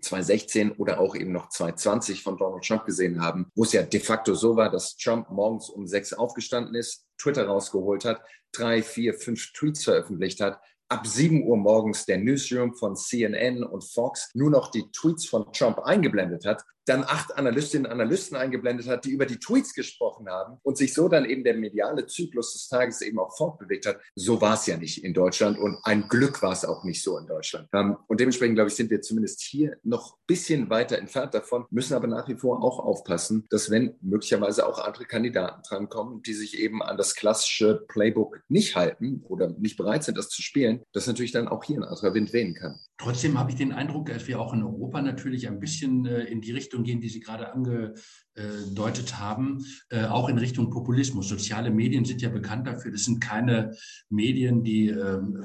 2016 0.00 0.72
oder 0.72 0.98
auch 0.98 1.14
eben 1.14 1.30
noch 1.30 1.50
2020 1.50 2.22
von 2.22 2.38
Donald 2.38 2.64
Trump 2.64 2.86
gesehen 2.86 3.20
haben, 3.20 3.50
wo 3.54 3.64
es 3.64 3.72
ja 3.72 3.82
de 3.82 4.00
facto 4.00 4.34
so 4.34 4.56
war, 4.56 4.70
dass 4.70 4.96
Trump 4.96 5.30
morgens 5.30 5.68
um 5.68 5.86
sechs 5.86 6.14
aufgestanden 6.14 6.74
ist, 6.74 7.06
Twitter 7.18 7.46
rausgeholt 7.46 8.06
hat, 8.06 8.22
drei, 8.50 8.82
vier, 8.82 9.12
fünf 9.12 9.52
Tweets 9.52 9.84
veröffentlicht 9.84 10.40
hat, 10.40 10.58
ab 10.88 11.06
7 11.06 11.44
Uhr 11.46 11.56
morgens 11.56 12.04
der 12.06 12.18
Newsroom 12.18 12.74
von 12.74 12.96
CNN 12.96 13.64
und 13.64 13.84
Fox 13.84 14.30
nur 14.34 14.50
noch 14.50 14.70
die 14.70 14.84
Tweets 14.92 15.26
von 15.26 15.52
Trump 15.52 15.78
eingeblendet 15.80 16.44
hat 16.44 16.64
dann 16.86 17.04
acht 17.04 17.36
Analystinnen 17.36 17.86
und 17.86 17.92
Analysten 17.92 18.36
eingeblendet 18.36 18.88
hat, 18.88 19.04
die 19.04 19.10
über 19.10 19.26
die 19.26 19.38
Tweets 19.38 19.74
gesprochen 19.74 20.28
haben 20.28 20.58
und 20.62 20.76
sich 20.76 20.94
so 20.94 21.08
dann 21.08 21.24
eben 21.24 21.44
der 21.44 21.54
mediale 21.54 22.06
Zyklus 22.06 22.52
des 22.52 22.68
Tages 22.68 23.00
eben 23.00 23.18
auch 23.18 23.36
fortbewegt 23.36 23.86
hat. 23.86 24.00
So 24.14 24.40
war 24.40 24.54
es 24.54 24.66
ja 24.66 24.76
nicht 24.76 25.04
in 25.04 25.14
Deutschland 25.14 25.58
und 25.58 25.78
ein 25.84 26.08
Glück 26.08 26.42
war 26.42 26.52
es 26.52 26.64
auch 26.64 26.84
nicht 26.84 27.02
so 27.02 27.18
in 27.18 27.26
Deutschland. 27.26 27.68
Ähm, 27.72 27.96
und 28.06 28.20
dementsprechend, 28.20 28.56
glaube 28.56 28.68
ich, 28.68 28.76
sind 28.76 28.90
wir 28.90 29.00
zumindest 29.00 29.40
hier 29.42 29.76
noch 29.82 30.14
ein 30.14 30.26
bisschen 30.26 30.70
weiter 30.70 30.98
entfernt 30.98 31.34
davon, 31.34 31.66
müssen 31.70 31.94
aber 31.94 32.06
nach 32.06 32.28
wie 32.28 32.36
vor 32.36 32.62
auch 32.62 32.78
aufpassen, 32.78 33.46
dass 33.50 33.70
wenn 33.70 33.94
möglicherweise 34.00 34.66
auch 34.66 34.78
andere 34.78 35.04
Kandidaten 35.04 35.62
drankommen, 35.68 36.22
die 36.22 36.34
sich 36.34 36.58
eben 36.58 36.82
an 36.82 36.96
das 36.96 37.14
klassische 37.14 37.84
Playbook 37.88 38.40
nicht 38.48 38.76
halten 38.76 39.22
oder 39.28 39.48
nicht 39.48 39.76
bereit 39.76 40.04
sind, 40.04 40.18
das 40.18 40.28
zu 40.28 40.42
spielen, 40.42 40.82
dass 40.92 41.06
natürlich 41.06 41.32
dann 41.32 41.48
auch 41.48 41.64
hier 41.64 41.78
ein 41.78 41.84
anderer 41.84 42.14
Wind 42.14 42.32
wehen 42.32 42.54
kann. 42.54 42.78
Trotzdem 42.98 43.38
habe 43.38 43.50
ich 43.50 43.56
den 43.56 43.72
Eindruck, 43.72 44.06
dass 44.06 44.26
wir 44.28 44.40
auch 44.40 44.52
in 44.52 44.62
Europa 44.62 45.02
natürlich 45.02 45.48
ein 45.48 45.58
bisschen 45.58 46.06
äh, 46.06 46.24
in 46.24 46.40
die 46.40 46.52
Richtung 46.52 46.73
gehen, 46.82 47.00
die 47.00 47.08
Sie 47.08 47.20
gerade 47.20 47.52
angedeutet 47.52 49.18
haben, 49.18 49.64
äh, 49.90 50.04
auch 50.04 50.28
in 50.28 50.38
Richtung 50.38 50.70
Populismus. 50.70 51.28
Soziale 51.28 51.70
Medien 51.70 52.04
sind 52.04 52.22
ja 52.22 52.28
bekannt 52.28 52.66
dafür, 52.66 52.90
das 52.90 53.04
sind 53.04 53.20
keine 53.20 53.76
Medien, 54.08 54.64
die 54.64 54.88
ähm, 54.88 55.44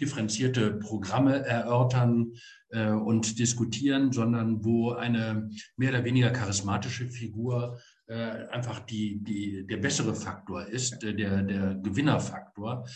differenzierte 0.00 0.72
Programme 0.74 1.44
erörtern 1.44 2.32
äh, 2.70 2.90
und 2.90 3.38
diskutieren, 3.38 4.12
sondern 4.12 4.64
wo 4.64 4.92
eine 4.92 5.50
mehr 5.76 5.90
oder 5.90 6.04
weniger 6.04 6.30
charismatische 6.30 7.08
Figur 7.08 7.80
einfach 8.08 8.80
die, 8.80 9.22
die, 9.22 9.66
der 9.66 9.76
bessere 9.76 10.14
Faktor 10.14 10.66
ist, 10.66 11.02
äh, 11.04 11.14
der, 11.14 11.42
der 11.42 11.74
Gewinnerfaktor. 11.74 12.86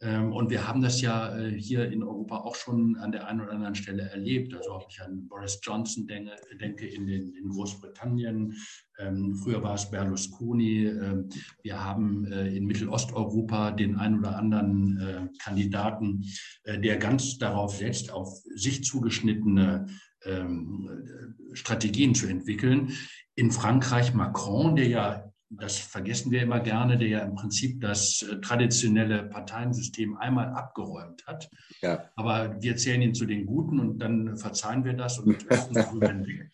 Ähm, 0.00 0.32
und 0.32 0.50
wir 0.50 0.66
haben 0.66 0.82
das 0.82 1.00
ja 1.00 1.38
äh, 1.38 1.50
hier 1.52 1.90
in 1.90 2.02
Europa 2.02 2.38
auch 2.38 2.56
schon 2.56 2.96
an 2.96 3.12
der 3.12 3.28
einen 3.28 3.42
oder 3.42 3.52
anderen 3.52 3.76
Stelle 3.76 4.10
erlebt. 4.10 4.54
Also 4.54 4.74
ob 4.74 4.86
ich 4.88 5.00
an 5.00 5.28
Boris 5.28 5.60
Johnson 5.62 6.06
denke, 6.06 6.32
denke 6.60 6.86
in, 6.86 7.06
den, 7.06 7.32
in 7.34 7.48
Großbritannien, 7.48 8.54
ähm, 8.98 9.36
früher 9.36 9.62
war 9.62 9.74
es 9.74 9.88
Berlusconi. 9.88 10.86
Ähm, 10.86 11.28
wir 11.62 11.84
haben 11.84 12.26
in 12.26 12.66
Mittelosteuropa 12.66 13.70
den 13.70 13.96
einen 13.96 14.18
oder 14.18 14.36
anderen 14.36 15.30
Kandidaten, 15.42 16.24
der 16.64 16.96
ganz 16.96 17.38
darauf 17.38 17.76
setzt, 17.76 18.10
auf 18.10 18.28
sich 18.54 18.84
zugeschnittene 18.84 19.86
ähm, 20.26 21.34
Strategien 21.52 22.14
zu 22.14 22.26
entwickeln. 22.26 22.92
In 23.34 23.50
Frankreich 23.50 24.14
Macron, 24.14 24.76
der 24.76 24.88
ja 24.88 25.32
das 25.48 25.78
vergessen 25.78 26.30
wir 26.32 26.42
immer 26.42 26.60
gerne, 26.60 26.98
der 26.98 27.08
ja 27.08 27.20
im 27.20 27.34
Prinzip 27.34 27.80
das 27.80 28.22
äh, 28.22 28.40
traditionelle 28.40 29.24
Parteiensystem 29.24 30.16
einmal 30.16 30.48
abgeräumt 30.48 31.24
hat. 31.26 31.48
Ja. 31.82 32.10
Aber 32.16 32.60
wir 32.60 32.76
zählen 32.76 33.02
ihn 33.02 33.14
zu 33.14 33.26
den 33.26 33.46
Guten 33.46 33.78
und 33.78 33.98
dann 33.98 34.36
verzeihen 34.36 34.84
wir 34.84 34.94
das 34.94 35.18
und 35.18 35.46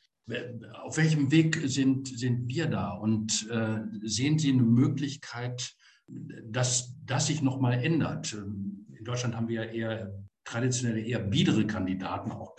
Auf 0.82 0.96
welchem 0.96 1.30
Weg 1.32 1.60
sind, 1.64 2.06
sind 2.06 2.48
wir 2.48 2.66
da? 2.68 2.92
Und 2.92 3.48
äh, 3.50 3.80
sehen 4.02 4.38
Sie 4.38 4.52
eine 4.52 4.62
Möglichkeit, 4.62 5.74
dass 6.06 6.94
das 7.04 7.26
sich 7.26 7.42
nochmal 7.42 7.82
ändert? 7.84 8.32
In 8.32 9.04
Deutschland 9.04 9.34
haben 9.34 9.48
wir 9.48 9.64
ja 9.64 9.70
eher 9.72 10.14
traditionelle, 10.44 11.00
eher 11.00 11.18
biedere 11.18 11.66
Kandidaten 11.66 12.30
auch 12.30 12.54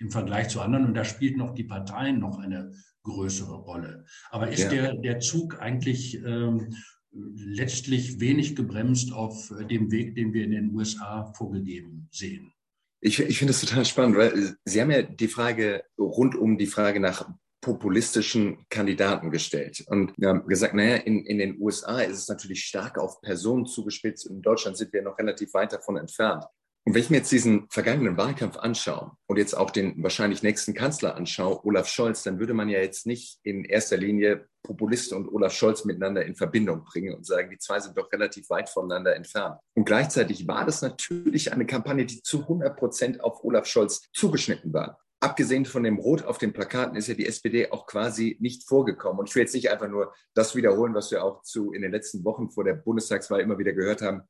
im 0.00 0.10
Vergleich 0.10 0.48
zu 0.48 0.60
anderen. 0.60 0.86
Und 0.86 0.94
da 0.94 1.04
spielt 1.04 1.36
noch 1.36 1.54
die 1.54 1.64
Parteien 1.64 2.18
noch 2.18 2.38
eine 2.38 2.72
größere 3.02 3.56
Rolle. 3.56 4.04
Aber 4.30 4.50
ist 4.50 4.64
ja. 4.64 4.68
der, 4.70 4.94
der 4.96 5.20
Zug 5.20 5.60
eigentlich 5.60 6.22
ähm, 6.24 6.74
letztlich 7.12 8.20
wenig 8.20 8.54
gebremst 8.54 9.12
auf 9.12 9.52
dem 9.70 9.90
Weg, 9.90 10.14
den 10.14 10.32
wir 10.32 10.44
in 10.44 10.50
den 10.50 10.74
USA 10.74 11.32
vorgegeben 11.32 12.08
sehen? 12.10 12.52
Ich, 13.00 13.20
ich 13.20 13.38
finde 13.38 13.52
es 13.52 13.60
total 13.60 13.84
spannend, 13.84 14.16
weil 14.16 14.56
Sie 14.64 14.80
haben 14.80 14.90
ja 14.90 15.02
die 15.02 15.28
Frage 15.28 15.84
rund 15.98 16.34
um 16.34 16.58
die 16.58 16.66
Frage 16.66 17.00
nach 17.00 17.30
populistischen 17.60 18.66
Kandidaten 18.68 19.30
gestellt 19.30 19.84
und 19.88 20.12
haben 20.24 20.46
gesagt, 20.46 20.74
naja, 20.74 20.96
in, 20.96 21.24
in 21.24 21.38
den 21.38 21.60
USA 21.60 22.00
ist 22.00 22.18
es 22.18 22.28
natürlich 22.28 22.64
stark 22.64 22.98
auf 22.98 23.20
Personen 23.20 23.66
zugespitzt. 23.66 24.26
In 24.26 24.42
Deutschland 24.42 24.76
sind 24.76 24.92
wir 24.92 25.02
noch 25.02 25.18
relativ 25.18 25.52
weit 25.54 25.72
davon 25.72 25.96
entfernt. 25.96 26.44
Und 26.84 26.94
wenn 26.94 27.02
ich 27.02 27.10
mir 27.10 27.18
jetzt 27.18 27.30
diesen 27.30 27.68
vergangenen 27.68 28.16
Wahlkampf 28.16 28.56
anschaue 28.56 29.12
und 29.26 29.36
jetzt 29.36 29.54
auch 29.54 29.70
den 29.70 30.02
wahrscheinlich 30.02 30.42
nächsten 30.42 30.72
Kanzler 30.72 31.16
anschaue, 31.16 31.62
Olaf 31.64 31.86
Scholz, 31.86 32.22
dann 32.22 32.38
würde 32.38 32.54
man 32.54 32.70
ja 32.70 32.78
jetzt 32.78 33.06
nicht 33.06 33.40
in 33.42 33.64
erster 33.64 33.98
Linie 33.98 34.48
Populisten 34.62 35.18
und 35.18 35.28
Olaf 35.28 35.52
Scholz 35.52 35.84
miteinander 35.84 36.24
in 36.24 36.34
Verbindung 36.34 36.84
bringen 36.84 37.14
und 37.14 37.26
sagen, 37.26 37.50
die 37.50 37.58
zwei 37.58 37.78
sind 37.80 37.98
doch 37.98 38.10
relativ 38.10 38.48
weit 38.48 38.70
voneinander 38.70 39.14
entfernt. 39.14 39.58
Und 39.74 39.84
gleichzeitig 39.84 40.48
war 40.48 40.64
das 40.64 40.80
natürlich 40.80 41.52
eine 41.52 41.66
Kampagne, 41.66 42.06
die 42.06 42.22
zu 42.22 42.40
100 42.40 42.76
Prozent 42.76 43.20
auf 43.22 43.44
Olaf 43.44 43.66
Scholz 43.66 44.08
zugeschnitten 44.14 44.72
war. 44.72 44.98
Abgesehen 45.20 45.66
von 45.66 45.82
dem 45.82 45.98
Rot 45.98 46.24
auf 46.24 46.38
den 46.38 46.52
Plakaten 46.52 46.96
ist 46.96 47.08
ja 47.08 47.14
die 47.14 47.26
SPD 47.26 47.70
auch 47.70 47.86
quasi 47.86 48.38
nicht 48.40 48.66
vorgekommen. 48.68 49.18
Und 49.18 49.28
ich 49.28 49.34
will 49.34 49.42
jetzt 49.42 49.54
nicht 49.54 49.70
einfach 49.70 49.88
nur 49.88 50.14
das 50.32 50.54
wiederholen, 50.54 50.94
was 50.94 51.10
wir 51.10 51.24
auch 51.24 51.42
zu 51.42 51.72
in 51.72 51.82
den 51.82 51.92
letzten 51.92 52.24
Wochen 52.24 52.50
vor 52.50 52.64
der 52.64 52.74
Bundestagswahl 52.74 53.40
immer 53.40 53.58
wieder 53.58 53.72
gehört 53.72 54.00
haben 54.00 54.22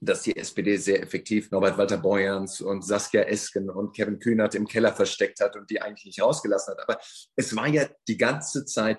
dass 0.00 0.22
die 0.22 0.36
SPD 0.36 0.76
sehr 0.76 1.02
effektiv 1.02 1.50
Norbert 1.50 1.76
Walter 1.76 1.98
Borjans 1.98 2.60
und 2.60 2.84
Saskia 2.84 3.22
Esken 3.22 3.68
und 3.68 3.94
Kevin 3.94 4.18
Kühnert 4.18 4.54
im 4.54 4.66
Keller 4.66 4.92
versteckt 4.92 5.40
hat 5.40 5.56
und 5.56 5.68
die 5.70 5.82
eigentlich 5.82 6.06
nicht 6.06 6.22
rausgelassen 6.22 6.74
hat. 6.74 6.82
Aber 6.82 7.00
es 7.36 7.54
war 7.56 7.66
ja 7.68 7.86
die 8.06 8.16
ganze 8.16 8.64
Zeit 8.64 8.98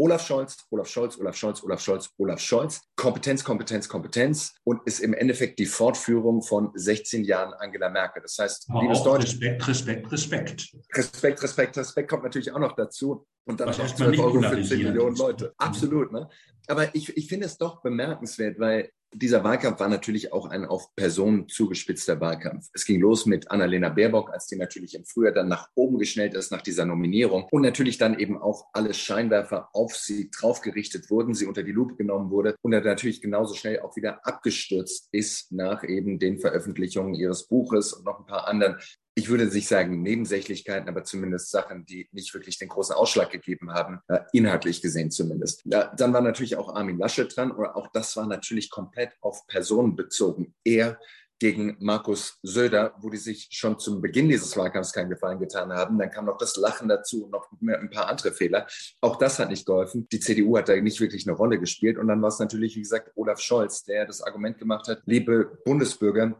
Olaf 0.00 0.26
Scholz, 0.26 0.56
Olaf 0.70 0.88
Scholz, 0.88 1.18
Olaf 1.18 1.36
Scholz, 1.36 1.62
Olaf 1.62 1.80
Scholz, 1.82 2.10
Olaf 2.16 2.40
Scholz. 2.40 2.80
Kompetenz, 2.96 3.44
Kompetenz, 3.44 3.86
Kompetenz 3.86 4.54
und 4.64 4.80
ist 4.86 5.00
im 5.00 5.12
Endeffekt 5.12 5.58
die 5.58 5.66
Fortführung 5.66 6.40
von 6.42 6.70
16 6.74 7.24
Jahren 7.24 7.52
Angela 7.52 7.90
Merkel. 7.90 8.22
Das 8.22 8.38
heißt, 8.38 8.66
Aber 8.70 8.80
liebes 8.80 9.02
Deutsch. 9.02 9.24
Respekt, 9.24 9.68
Respekt, 9.68 10.10
Respekt. 10.10 10.72
Respekt, 10.94 11.42
Respekt, 11.42 11.76
Respekt 11.76 12.10
kommt 12.10 12.22
natürlich 12.22 12.50
auch 12.50 12.58
noch 12.58 12.74
dazu. 12.74 13.26
Und 13.44 13.60
dann 13.60 13.68
Was 13.68 13.78
noch 13.78 13.94
12 13.94 14.18
Euro 14.20 14.40
für 14.40 14.62
10 14.62 14.82
Millionen 14.84 15.16
Leute. 15.16 15.52
Absolut. 15.58 16.12
Ne? 16.12 16.30
Aber 16.66 16.94
ich, 16.94 17.14
ich 17.16 17.28
finde 17.28 17.46
es 17.46 17.58
doch 17.58 17.82
bemerkenswert, 17.82 18.58
weil 18.58 18.90
dieser 19.12 19.42
Wahlkampf 19.42 19.80
war 19.80 19.88
natürlich 19.88 20.32
auch 20.32 20.46
ein 20.46 20.64
auf 20.64 20.94
Personen 20.94 21.48
zugespitzter 21.48 22.20
Wahlkampf. 22.20 22.68
Es 22.72 22.84
ging 22.84 23.00
los 23.00 23.26
mit 23.26 23.50
Annalena 23.50 23.88
Baerbock, 23.88 24.30
als 24.30 24.46
die 24.46 24.56
natürlich 24.56 24.94
im 24.94 25.04
Frühjahr 25.04 25.32
dann 25.32 25.48
nach 25.48 25.68
oben 25.74 25.98
geschnellt 25.98 26.34
ist 26.34 26.52
nach 26.52 26.62
dieser 26.62 26.84
Nominierung 26.84 27.48
und 27.50 27.62
natürlich 27.62 27.98
dann 27.98 28.18
eben 28.18 28.40
auch 28.40 28.66
alle 28.72 28.94
Scheinwerfer 28.94 29.68
auf 29.72 29.96
sie 29.96 30.30
draufgerichtet 30.30 31.10
wurden, 31.10 31.34
sie 31.34 31.46
unter 31.46 31.62
die 31.62 31.72
Lupe 31.72 31.96
genommen 31.96 32.30
wurde 32.30 32.54
und 32.62 32.70
dann 32.70 32.84
natürlich 32.84 33.20
genauso 33.20 33.54
schnell 33.54 33.80
auch 33.80 33.96
wieder 33.96 34.26
abgestürzt 34.26 35.08
ist 35.12 35.50
nach 35.52 35.82
eben 35.84 36.18
den 36.18 36.38
Veröffentlichungen 36.38 37.14
ihres 37.14 37.46
Buches 37.48 37.92
und 37.92 38.04
noch 38.04 38.20
ein 38.20 38.26
paar 38.26 38.46
anderen 38.46 38.76
ich 39.20 39.28
würde 39.28 39.44
nicht 39.44 39.68
sagen 39.68 40.02
Nebensächlichkeiten, 40.02 40.88
aber 40.88 41.04
zumindest 41.04 41.50
Sachen, 41.50 41.84
die 41.84 42.08
nicht 42.10 42.32
wirklich 42.32 42.58
den 42.58 42.68
großen 42.70 42.94
Ausschlag 42.94 43.30
gegeben 43.30 43.70
haben, 43.72 44.00
äh, 44.08 44.20
inhaltlich 44.32 44.80
gesehen 44.80 45.10
zumindest. 45.10 45.62
Dann 45.66 46.14
war 46.14 46.22
natürlich 46.22 46.56
auch 46.56 46.74
Armin 46.74 46.96
Laschet 46.96 47.36
dran, 47.36 47.52
oder 47.52 47.76
auch 47.76 47.88
das 47.92 48.16
war 48.16 48.26
natürlich 48.26 48.70
komplett 48.70 49.12
auf 49.20 49.46
Personen 49.46 49.94
bezogen. 49.94 50.54
Er 50.64 50.98
gegen 51.38 51.76
Markus 51.80 52.38
Söder, 52.42 52.94
wo 53.00 53.10
die 53.10 53.18
sich 53.18 53.48
schon 53.50 53.78
zum 53.78 54.00
Beginn 54.00 54.28
dieses 54.28 54.56
Wahlkampfs 54.56 54.92
keinen 54.92 55.10
Gefallen 55.10 55.38
getan 55.38 55.72
haben. 55.72 55.98
Dann 55.98 56.10
kam 56.10 56.26
noch 56.26 56.38
das 56.38 56.56
Lachen 56.56 56.88
dazu 56.88 57.24
und 57.24 57.30
noch 57.30 57.48
ein 57.60 57.90
paar 57.90 58.08
andere 58.08 58.32
Fehler. 58.32 58.66
Auch 59.00 59.16
das 59.16 59.38
hat 59.38 59.48
nicht 59.50 59.66
geholfen. 59.66 60.06
Die 60.12 60.20
CDU 60.20 60.56
hat 60.56 60.68
da 60.68 60.76
nicht 60.76 61.00
wirklich 61.00 61.26
eine 61.26 61.36
Rolle 61.36 61.58
gespielt. 61.58 61.98
Und 61.98 62.08
dann 62.08 62.20
war 62.20 62.28
es 62.28 62.38
natürlich, 62.38 62.76
wie 62.76 62.82
gesagt, 62.82 63.12
Olaf 63.16 63.40
Scholz, 63.40 63.84
der 63.84 64.06
das 64.06 64.22
Argument 64.22 64.58
gemacht 64.58 64.86
hat, 64.88 65.02
liebe 65.06 65.58
Bundesbürger, 65.64 66.36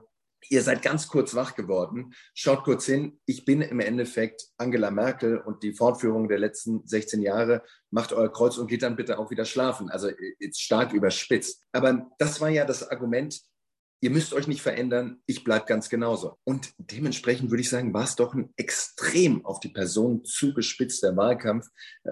Ihr 0.49 0.63
seid 0.63 0.83
ganz 0.83 1.09
kurz 1.09 1.35
wach 1.35 1.55
geworden. 1.55 2.15
Schaut 2.35 2.65
kurz 2.65 2.87
hin. 2.87 3.21
Ich 3.27 3.45
bin 3.45 3.61
im 3.61 3.81
Endeffekt 3.81 4.49
Angela 4.57 4.91
Merkel 4.91 5.39
und 5.39 5.63
die 5.63 5.73
Fortführung 5.73 6.29
der 6.29 6.39
letzten 6.39 6.87
16 6.87 7.23
Jahre. 7.23 7.63
Macht 7.91 8.13
euer 8.13 8.33
Kreuz 8.33 8.57
und 8.57 8.67
geht 8.67 8.83
dann 8.83 8.97
bitte 8.97 9.19
auch 9.19 9.31
wieder 9.31 9.45
schlafen. 9.45 9.91
Also 9.91 10.11
jetzt 10.39 10.63
stark 10.63 10.93
überspitzt. 10.93 11.63
Aber 11.73 12.11
das 12.19 12.41
war 12.41 12.49
ja 12.49 12.65
das 12.65 12.89
Argument, 12.89 13.41
ihr 14.03 14.11
müsst 14.11 14.33
euch 14.33 14.49
nicht 14.49 14.63
verändern, 14.63 15.21
ich 15.27 15.45
bleibe 15.45 15.67
ganz 15.67 15.89
genauso. 15.89 16.39
Und 16.45 16.73
dementsprechend 16.79 17.51
würde 17.51 17.61
ich 17.61 17.69
sagen, 17.69 17.93
war 17.93 18.05
es 18.05 18.17
doch 18.17 18.35
ein 18.35 18.53
extrem 18.57 19.45
auf 19.45 19.61
die 19.61 19.69
Person 19.69 20.25
zugespitzter 20.25 21.17
Wahlkampf, 21.17 21.67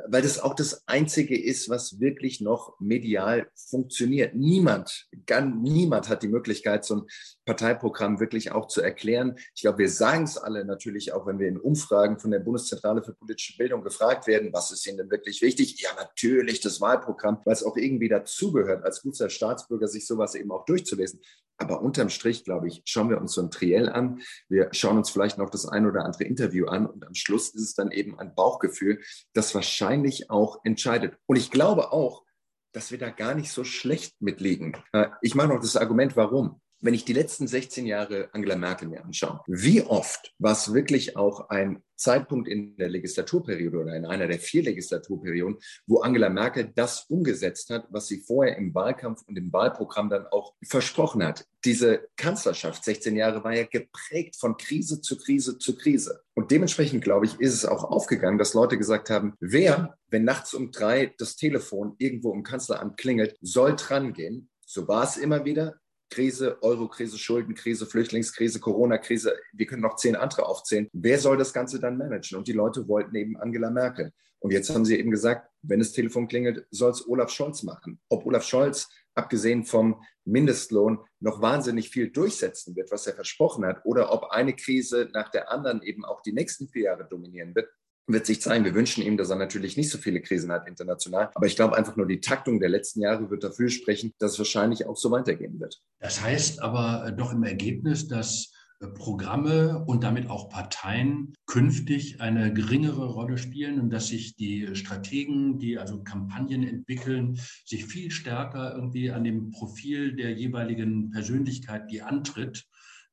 weil 0.08 0.22
das 0.22 0.38
auch 0.38 0.54
das 0.54 0.86
Einzige 0.86 1.40
ist, 1.40 1.68
was 1.68 1.98
wirklich 1.98 2.40
noch 2.40 2.78
medial 2.78 3.50
funktioniert. 3.54 4.34
Niemand, 4.34 5.08
gar 5.26 5.40
niemand 5.40 6.08
hat 6.08 6.22
die 6.22 6.28
Möglichkeit, 6.28 6.84
so 6.84 6.96
ein 6.96 7.06
Parteiprogramm 7.48 8.20
wirklich 8.20 8.52
auch 8.52 8.68
zu 8.68 8.82
erklären. 8.82 9.38
Ich 9.54 9.62
glaube, 9.62 9.78
wir 9.78 9.88
sagen 9.88 10.24
es 10.24 10.36
alle 10.36 10.66
natürlich 10.66 11.14
auch, 11.14 11.26
wenn 11.26 11.38
wir 11.38 11.48
in 11.48 11.58
Umfragen 11.58 12.18
von 12.18 12.30
der 12.30 12.40
Bundeszentrale 12.40 13.02
für 13.02 13.14
politische 13.14 13.56
Bildung 13.56 13.82
gefragt 13.82 14.26
werden, 14.26 14.52
was 14.52 14.70
ist 14.70 14.86
Ihnen 14.86 14.98
denn 14.98 15.10
wirklich 15.10 15.40
wichtig? 15.40 15.80
Ja, 15.80 15.88
natürlich 15.96 16.60
das 16.60 16.82
Wahlprogramm, 16.82 17.40
weil 17.46 17.54
es 17.54 17.64
auch 17.64 17.78
irgendwie 17.78 18.10
dazugehört, 18.10 18.84
als 18.84 19.00
guter 19.00 19.30
Staatsbürger 19.30 19.88
sich 19.88 20.06
sowas 20.06 20.34
eben 20.34 20.50
auch 20.50 20.66
durchzulesen. 20.66 21.22
Aber 21.56 21.80
unterm 21.80 22.10
Strich, 22.10 22.44
glaube 22.44 22.68
ich, 22.68 22.82
schauen 22.84 23.08
wir 23.08 23.18
uns 23.18 23.32
so 23.32 23.40
ein 23.40 23.50
Triell 23.50 23.88
an. 23.88 24.20
Wir 24.50 24.68
schauen 24.72 24.98
uns 24.98 25.08
vielleicht 25.08 25.38
noch 25.38 25.48
das 25.48 25.64
ein 25.66 25.86
oder 25.86 26.04
andere 26.04 26.24
Interview 26.24 26.66
an 26.66 26.84
und 26.84 27.06
am 27.06 27.14
Schluss 27.14 27.48
ist 27.54 27.62
es 27.62 27.74
dann 27.74 27.90
eben 27.92 28.18
ein 28.18 28.34
Bauchgefühl, 28.34 29.00
das 29.32 29.54
wahrscheinlich 29.54 30.28
auch 30.28 30.60
entscheidet. 30.64 31.16
Und 31.24 31.36
ich 31.36 31.50
glaube 31.50 31.92
auch, 31.92 32.24
dass 32.72 32.90
wir 32.90 32.98
da 32.98 33.08
gar 33.08 33.34
nicht 33.34 33.50
so 33.50 33.64
schlecht 33.64 34.20
mitliegen. 34.20 34.76
Äh, 34.92 35.06
ich 35.22 35.34
mache 35.34 35.48
noch 35.48 35.60
das 35.60 35.78
Argument, 35.78 36.14
warum 36.14 36.60
wenn 36.80 36.94
ich 36.94 37.04
die 37.04 37.12
letzten 37.12 37.46
16 37.46 37.86
Jahre 37.86 38.28
Angela 38.32 38.56
Merkel 38.56 38.88
mir 38.88 39.04
anschaue, 39.04 39.40
wie 39.46 39.82
oft 39.82 40.32
war 40.38 40.52
es 40.52 40.72
wirklich 40.72 41.16
auch 41.16 41.48
ein 41.48 41.82
Zeitpunkt 41.96 42.48
in 42.48 42.76
der 42.76 42.88
Legislaturperiode 42.88 43.78
oder 43.78 43.96
in 43.96 44.06
einer 44.06 44.28
der 44.28 44.38
vier 44.38 44.62
Legislaturperioden, 44.62 45.58
wo 45.86 46.00
Angela 46.00 46.28
Merkel 46.28 46.70
das 46.74 47.06
umgesetzt 47.08 47.70
hat, 47.70 47.86
was 47.90 48.06
sie 48.06 48.20
vorher 48.20 48.56
im 48.56 48.74
Wahlkampf 48.74 49.22
und 49.26 49.36
im 49.36 49.52
Wahlprogramm 49.52 50.08
dann 50.08 50.26
auch 50.26 50.54
versprochen 50.62 51.24
hat. 51.24 51.44
Diese 51.64 52.08
Kanzlerschaft, 52.16 52.84
16 52.84 53.16
Jahre, 53.16 53.42
war 53.42 53.54
ja 53.54 53.64
geprägt 53.64 54.36
von 54.36 54.56
Krise 54.56 55.00
zu 55.00 55.18
Krise 55.18 55.58
zu 55.58 55.76
Krise. 55.76 56.20
Und 56.34 56.52
dementsprechend, 56.52 57.02
glaube 57.02 57.26
ich, 57.26 57.40
ist 57.40 57.54
es 57.54 57.66
auch 57.66 57.82
aufgegangen, 57.82 58.38
dass 58.38 58.54
Leute 58.54 58.78
gesagt 58.78 59.10
haben, 59.10 59.34
wer, 59.40 59.98
wenn 60.08 60.24
nachts 60.24 60.54
um 60.54 60.70
drei 60.70 61.12
das 61.18 61.34
Telefon 61.34 61.96
irgendwo 61.98 62.32
im 62.32 62.44
Kanzleramt 62.44 62.96
klingelt, 62.96 63.36
soll 63.40 63.74
dran 63.74 64.12
gehen. 64.12 64.48
So 64.64 64.86
war 64.86 65.02
es 65.02 65.16
immer 65.16 65.44
wieder. 65.44 65.80
Krise, 66.10 66.62
Euro-Krise, 66.62 67.18
Schuldenkrise, 67.18 67.86
Flüchtlingskrise, 67.86 68.60
Corona-Krise, 68.60 69.36
wir 69.52 69.66
können 69.66 69.82
noch 69.82 69.96
zehn 69.96 70.16
andere 70.16 70.46
aufzählen. 70.46 70.88
Wer 70.92 71.18
soll 71.18 71.36
das 71.36 71.52
Ganze 71.52 71.80
dann 71.80 71.98
managen? 71.98 72.38
Und 72.38 72.48
die 72.48 72.52
Leute 72.52 72.88
wollten 72.88 73.14
eben 73.14 73.36
Angela 73.36 73.70
Merkel. 73.70 74.12
Und 74.40 74.52
jetzt 74.52 74.70
haben 74.70 74.84
sie 74.84 74.98
eben 74.98 75.10
gesagt, 75.10 75.50
wenn 75.62 75.80
das 75.80 75.92
Telefon 75.92 76.28
klingelt, 76.28 76.66
soll 76.70 76.92
es 76.92 77.06
Olaf 77.08 77.30
Scholz 77.30 77.62
machen. 77.64 78.00
Ob 78.08 78.24
Olaf 78.24 78.44
Scholz, 78.44 78.88
abgesehen 79.14 79.64
vom 79.64 80.02
Mindestlohn, 80.24 81.00
noch 81.20 81.42
wahnsinnig 81.42 81.90
viel 81.90 82.10
durchsetzen 82.10 82.76
wird, 82.76 82.92
was 82.92 83.06
er 83.06 83.14
versprochen 83.14 83.66
hat, 83.66 83.84
oder 83.84 84.12
ob 84.12 84.30
eine 84.30 84.54
Krise 84.54 85.10
nach 85.12 85.30
der 85.30 85.50
anderen 85.50 85.82
eben 85.82 86.04
auch 86.04 86.22
die 86.22 86.32
nächsten 86.32 86.68
vier 86.68 86.84
Jahre 86.84 87.08
dominieren 87.08 87.54
wird, 87.54 87.68
wird 88.12 88.26
sich 88.26 88.40
zeigen. 88.40 88.64
Wir 88.64 88.74
wünschen 88.74 89.02
ihm, 89.02 89.16
dass 89.16 89.30
er 89.30 89.36
natürlich 89.36 89.76
nicht 89.76 89.90
so 89.90 89.98
viele 89.98 90.20
Krisen 90.20 90.50
hat 90.50 90.66
international. 90.66 91.30
Aber 91.34 91.46
ich 91.46 91.56
glaube 91.56 91.76
einfach 91.76 91.96
nur, 91.96 92.06
die 92.06 92.20
Taktung 92.20 92.60
der 92.60 92.68
letzten 92.68 93.00
Jahre 93.00 93.30
wird 93.30 93.44
dafür 93.44 93.68
sprechen, 93.68 94.12
dass 94.18 94.32
es 94.32 94.38
wahrscheinlich 94.38 94.86
auch 94.86 94.96
so 94.96 95.10
weitergehen 95.10 95.60
wird. 95.60 95.80
Das 96.00 96.22
heißt 96.22 96.62
aber 96.62 97.06
äh, 97.06 97.16
doch 97.16 97.32
im 97.32 97.42
Ergebnis, 97.42 98.08
dass 98.08 98.52
äh, 98.80 98.86
Programme 98.88 99.84
und 99.86 100.04
damit 100.04 100.30
auch 100.30 100.48
Parteien 100.48 101.34
künftig 101.46 102.20
eine 102.20 102.52
geringere 102.52 103.06
Rolle 103.06 103.38
spielen 103.38 103.80
und 103.80 103.90
dass 103.90 104.08
sich 104.08 104.36
die 104.36 104.74
Strategen, 104.74 105.58
die 105.58 105.78
also 105.78 106.02
Kampagnen 106.02 106.66
entwickeln, 106.66 107.38
sich 107.64 107.86
viel 107.86 108.10
stärker 108.10 108.74
irgendwie 108.74 109.10
an 109.10 109.24
dem 109.24 109.50
Profil 109.50 110.14
der 110.14 110.32
jeweiligen 110.32 111.10
Persönlichkeit, 111.10 111.90
die 111.90 112.02
antritt, 112.02 112.66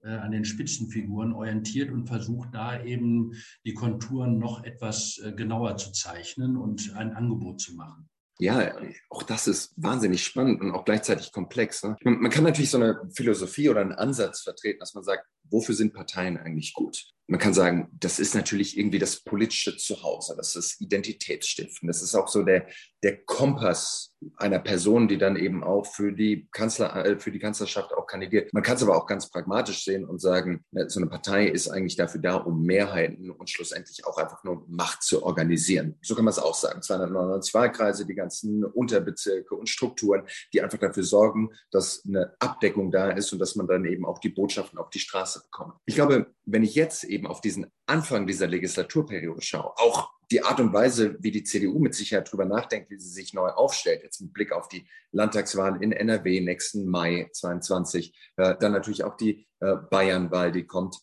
an 0.09 0.31
den 0.31 0.45
Spitzenfiguren 0.45 1.33
orientiert 1.33 1.91
und 1.91 2.07
versucht 2.07 2.49
da 2.53 2.83
eben 2.83 3.31
die 3.65 3.73
Konturen 3.73 4.37
noch 4.37 4.63
etwas 4.63 5.17
äh, 5.23 5.33
genauer 5.33 5.77
zu 5.77 5.91
zeichnen 5.91 6.57
und 6.57 6.93
ein 6.95 7.13
Angebot 7.13 7.61
zu 7.61 7.75
machen. 7.75 8.09
Ja, 8.37 8.75
auch 9.09 9.23
das 9.23 9.47
ist 9.47 9.73
wahnsinnig 9.77 10.23
spannend 10.25 10.59
und 10.61 10.71
auch 10.71 10.83
gleichzeitig 10.83 11.31
komplex. 11.31 11.83
Ne? 11.83 11.95
Man 12.03 12.29
kann 12.29 12.43
natürlich 12.43 12.69
so 12.69 12.77
eine 12.77 12.99
Philosophie 13.15 13.69
oder 13.69 13.79
einen 13.79 13.93
Ansatz 13.93 14.41
vertreten, 14.41 14.79
dass 14.79 14.93
man 14.93 15.05
sagt, 15.05 15.25
wofür 15.49 15.73
sind 15.73 15.93
Parteien 15.93 16.37
eigentlich 16.37 16.73
gut? 16.73 17.14
Man 17.27 17.39
kann 17.39 17.53
sagen, 17.53 17.89
das 17.99 18.19
ist 18.19 18.35
natürlich 18.35 18.77
irgendwie 18.77 18.99
das 18.99 19.23
politische 19.23 19.77
Zuhause, 19.77 20.35
das 20.37 20.55
ist 20.55 20.79
Identitätsstiften, 20.81 21.87
das 21.87 22.01
ist 22.01 22.15
auch 22.15 22.27
so 22.27 22.43
der, 22.43 22.67
der 23.03 23.23
Kompass 23.25 24.15
einer 24.37 24.59
Person, 24.59 25.07
die 25.07 25.17
dann 25.17 25.35
eben 25.35 25.63
auch 25.63 25.85
für 25.85 26.11
die, 26.11 26.47
Kanzler, 26.51 27.05
äh, 27.05 27.19
für 27.19 27.31
die 27.31 27.39
Kanzlerschaft 27.39 27.93
auch 27.93 28.07
kandidiert. 28.07 28.53
Man 28.53 28.63
kann 28.63 28.75
es 28.75 28.83
aber 28.83 28.95
auch 28.95 29.05
ganz 29.05 29.29
pragmatisch 29.29 29.83
sehen 29.83 30.05
und 30.05 30.19
sagen, 30.19 30.63
so 30.87 30.99
eine 30.99 31.09
Partei 31.09 31.47
ist 31.47 31.69
eigentlich 31.69 31.95
dafür 31.95 32.21
da, 32.21 32.35
um 32.35 32.63
Mehrheiten 32.63 33.29
und 33.29 33.49
schlussendlich 33.49 34.05
auch 34.05 34.17
einfach 34.17 34.43
nur 34.43 34.65
Macht 34.67 35.03
zu 35.03 35.23
organisieren. 35.23 35.97
So 36.01 36.15
kann 36.15 36.25
man 36.25 36.31
es 36.31 36.39
auch 36.39 36.55
sagen. 36.55 36.81
299 36.81 37.53
Wahlkreise, 37.53 38.05
die 38.05 38.15
ganzen 38.15 38.63
Unterbezirke 38.63 39.55
und 39.55 39.69
Strukturen, 39.69 40.23
die 40.53 40.61
einfach 40.61 40.79
dafür 40.79 41.03
sorgen, 41.03 41.49
dass 41.71 42.03
eine 42.05 42.35
Abdeckung 42.39 42.91
da 42.91 43.11
ist 43.11 43.31
und 43.33 43.39
dass 43.39 43.55
man 43.55 43.67
dann 43.67 43.85
eben 43.85 44.05
auch 44.05 44.19
die 44.19 44.29
Botschaften 44.29 44.79
auf 44.79 44.89
die 44.89 44.99
Straße 44.99 45.43
bekommt. 45.43 45.73
Ich 45.85 45.95
glaube, 45.95 46.27
wenn 46.45 46.63
ich 46.63 46.75
jetzt 46.75 47.03
eben 47.03 47.14
auf 47.23 47.41
diesen 47.41 47.67
Anfang 47.85 48.27
dieser 48.27 48.47
Legislaturperiode 48.47 49.41
schaue, 49.41 49.77
auch 49.77 50.11
die 50.31 50.43
Art 50.43 50.59
und 50.59 50.73
Weise, 50.73 51.17
wie 51.19 51.31
die 51.31 51.43
CDU 51.43 51.79
mit 51.79 51.93
Sicherheit 51.93 52.27
darüber 52.27 52.45
nachdenkt, 52.45 52.89
wie 52.89 52.99
sie 52.99 53.09
sich 53.09 53.33
neu 53.33 53.49
aufstellt, 53.49 54.03
jetzt 54.03 54.21
mit 54.21 54.33
Blick 54.33 54.51
auf 54.51 54.67
die 54.67 54.87
Landtagswahl 55.11 55.81
in 55.81 55.91
NRW 55.91 56.41
nächsten 56.41 56.87
Mai 56.87 57.29
22, 57.31 58.13
äh, 58.37 58.55
dann 58.59 58.71
natürlich 58.71 59.03
auch 59.03 59.17
die 59.17 59.47
äh, 59.59 59.75
Bayernwahl, 59.89 60.51
die 60.51 60.65
kommt. 60.65 60.97